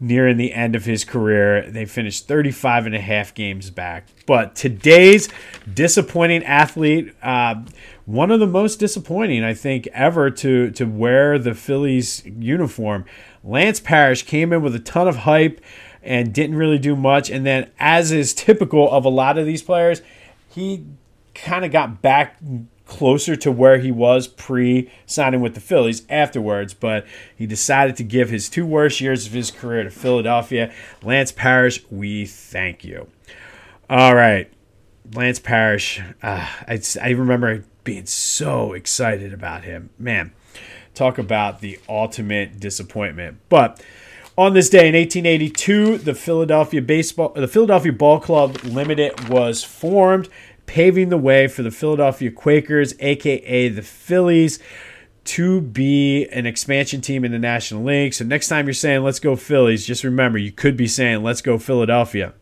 nearing 0.00 0.38
the 0.38 0.52
end 0.52 0.74
of 0.74 0.86
his 0.86 1.04
career. 1.04 1.70
They 1.70 1.84
finished 1.84 2.26
35 2.26 2.86
and 2.86 2.94
a 2.94 3.00
half 3.00 3.34
games 3.34 3.68
back. 3.70 4.06
But 4.26 4.56
today's 4.56 5.28
disappointing 5.72 6.42
athlete, 6.44 7.14
uh, 7.22 7.62
one 8.06 8.30
of 8.30 8.40
the 8.40 8.46
most 8.46 8.80
disappointing, 8.80 9.44
I 9.44 9.52
think, 9.52 9.86
ever 9.92 10.30
to, 10.30 10.70
to 10.70 10.84
wear 10.86 11.38
the 11.38 11.54
Phillies 11.54 12.24
uniform. 12.24 13.04
Lance 13.44 13.78
Parrish 13.78 14.22
came 14.22 14.52
in 14.52 14.62
with 14.62 14.74
a 14.74 14.80
ton 14.80 15.06
of 15.06 15.16
hype 15.16 15.60
and 16.02 16.32
didn't 16.32 16.56
really 16.56 16.78
do 16.78 16.96
much. 16.96 17.30
And 17.30 17.44
then, 17.44 17.70
as 17.78 18.12
is 18.12 18.34
typical 18.34 18.90
of 18.90 19.04
a 19.04 19.08
lot 19.08 19.38
of 19.38 19.46
these 19.46 19.62
players, 19.62 20.02
he 20.48 20.84
kind 21.34 21.64
of 21.64 21.72
got 21.72 22.02
back 22.02 22.36
closer 22.90 23.36
to 23.36 23.52
where 23.52 23.78
he 23.78 23.92
was 23.92 24.26
pre 24.26 24.90
signing 25.06 25.40
with 25.40 25.54
the 25.54 25.60
Phillies 25.60 26.02
afterwards, 26.10 26.74
but 26.74 27.06
he 27.34 27.46
decided 27.46 27.96
to 27.96 28.04
give 28.04 28.30
his 28.30 28.48
two 28.48 28.66
worst 28.66 29.00
years 29.00 29.26
of 29.26 29.32
his 29.32 29.50
career 29.50 29.84
to 29.84 29.90
Philadelphia. 29.90 30.72
Lance 31.02 31.32
Parrish, 31.32 31.82
we 31.90 32.26
thank 32.26 32.84
you. 32.84 33.08
All 33.88 34.14
right. 34.14 34.52
Lance 35.14 35.38
Parrish, 35.38 36.00
uh, 36.22 36.46
I, 36.68 36.80
I 37.02 37.10
remember 37.10 37.64
being 37.84 38.06
so 38.06 38.72
excited 38.72 39.32
about 39.32 39.64
him. 39.64 39.90
Man, 39.98 40.32
talk 40.94 41.18
about 41.18 41.60
the 41.60 41.78
ultimate 41.88 42.60
disappointment. 42.60 43.38
But 43.48 43.82
on 44.40 44.54
this 44.54 44.70
day 44.70 44.88
in 44.88 44.94
1882, 44.94 45.98
the 45.98 46.14
Philadelphia 46.14 46.80
baseball, 46.80 47.28
the 47.36 47.46
Philadelphia 47.46 47.92
Ball 47.92 48.18
Club 48.18 48.56
Limited 48.64 49.28
was 49.28 49.62
formed 49.62 50.30
paving 50.64 51.10
the 51.10 51.18
way 51.18 51.46
for 51.46 51.62
the 51.62 51.70
Philadelphia 51.70 52.30
Quakers, 52.30 52.94
aka 53.00 53.68
the 53.68 53.82
Phillies, 53.82 54.58
to 55.24 55.60
be 55.60 56.26
an 56.28 56.46
expansion 56.46 57.02
team 57.02 57.22
in 57.22 57.32
the 57.32 57.38
National 57.38 57.84
League. 57.84 58.14
So 58.14 58.24
next 58.24 58.48
time 58.48 58.64
you're 58.64 58.72
saying 58.72 59.02
let's 59.02 59.20
go 59.20 59.36
Phillies, 59.36 59.84
just 59.84 60.04
remember 60.04 60.38
you 60.38 60.52
could 60.52 60.74
be 60.74 60.86
saying 60.86 61.22
let's 61.22 61.42
go 61.42 61.58
Philadelphia. 61.58 62.32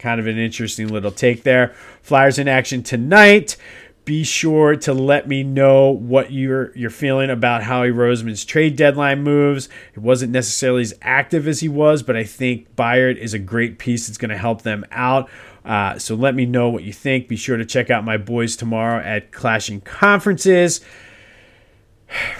Kind 0.00 0.18
of 0.18 0.26
an 0.26 0.36
interesting 0.36 0.88
little 0.88 1.12
take 1.12 1.44
there. 1.44 1.76
Flyers 2.02 2.40
in 2.40 2.48
action 2.48 2.82
tonight. 2.82 3.56
Be 4.04 4.22
sure 4.22 4.76
to 4.76 4.92
let 4.92 5.26
me 5.26 5.42
know 5.42 5.90
what 5.90 6.30
you're 6.30 6.76
you're 6.76 6.90
feeling 6.90 7.30
about 7.30 7.62
Howie 7.62 7.90
Roseman's 7.90 8.44
trade 8.44 8.76
deadline 8.76 9.22
moves. 9.22 9.70
It 9.94 10.00
wasn't 10.00 10.32
necessarily 10.32 10.82
as 10.82 10.92
active 11.00 11.48
as 11.48 11.60
he 11.60 11.68
was, 11.68 12.02
but 12.02 12.14
I 12.14 12.24
think 12.24 12.76
Byard 12.76 13.16
is 13.16 13.32
a 13.32 13.38
great 13.38 13.78
piece 13.78 14.06
that's 14.06 14.18
going 14.18 14.30
to 14.30 14.36
help 14.36 14.60
them 14.62 14.84
out. 14.90 15.30
Uh, 15.64 15.98
so 15.98 16.14
let 16.14 16.34
me 16.34 16.44
know 16.44 16.68
what 16.68 16.82
you 16.82 16.92
think. 16.92 17.28
Be 17.28 17.36
sure 17.36 17.56
to 17.56 17.64
check 17.64 17.88
out 17.88 18.04
my 18.04 18.18
boys 18.18 18.56
tomorrow 18.56 19.02
at 19.02 19.32
Clashing 19.32 19.80
Conferences. 19.80 20.82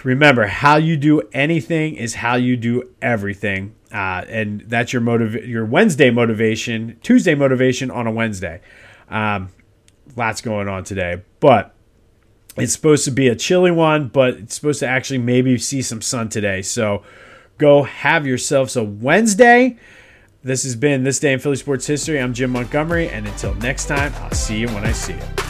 Remember, 0.04 0.46
how 0.46 0.76
you 0.76 0.98
do 0.98 1.22
anything 1.32 1.94
is 1.94 2.16
how 2.16 2.34
you 2.34 2.56
do 2.56 2.90
everything, 3.00 3.74
uh, 3.90 4.24
and 4.28 4.60
that's 4.66 4.92
your 4.92 5.00
motiv- 5.00 5.46
your 5.46 5.64
Wednesday 5.64 6.10
motivation, 6.10 6.98
Tuesday 7.02 7.34
motivation 7.34 7.90
on 7.90 8.06
a 8.06 8.10
Wednesday. 8.10 8.60
Um, 9.08 9.48
lots 10.16 10.40
going 10.40 10.68
on 10.68 10.84
today, 10.84 11.22
but 11.40 11.74
it's 12.56 12.72
supposed 12.72 13.04
to 13.06 13.10
be 13.10 13.28
a 13.28 13.34
chilly 13.34 13.70
one, 13.70 14.08
but 14.08 14.34
it's 14.34 14.54
supposed 14.54 14.80
to 14.80 14.86
actually 14.86 15.18
maybe 15.18 15.58
see 15.58 15.82
some 15.82 16.00
sun 16.00 16.28
today. 16.28 16.62
So 16.62 17.02
go 17.58 17.82
have 17.82 18.26
yourselves 18.26 18.76
a 18.76 18.84
Wednesday. 18.84 19.76
This 20.42 20.62
has 20.64 20.76
been 20.76 21.04
This 21.04 21.18
Day 21.18 21.32
in 21.32 21.40
Philly 21.40 21.56
Sports 21.56 21.86
History. 21.86 22.20
I'm 22.20 22.34
Jim 22.34 22.50
Montgomery, 22.50 23.08
and 23.08 23.26
until 23.26 23.54
next 23.56 23.86
time, 23.86 24.12
I'll 24.16 24.30
see 24.32 24.58
you 24.58 24.68
when 24.68 24.84
I 24.84 24.92
see 24.92 25.14
you. 25.14 25.43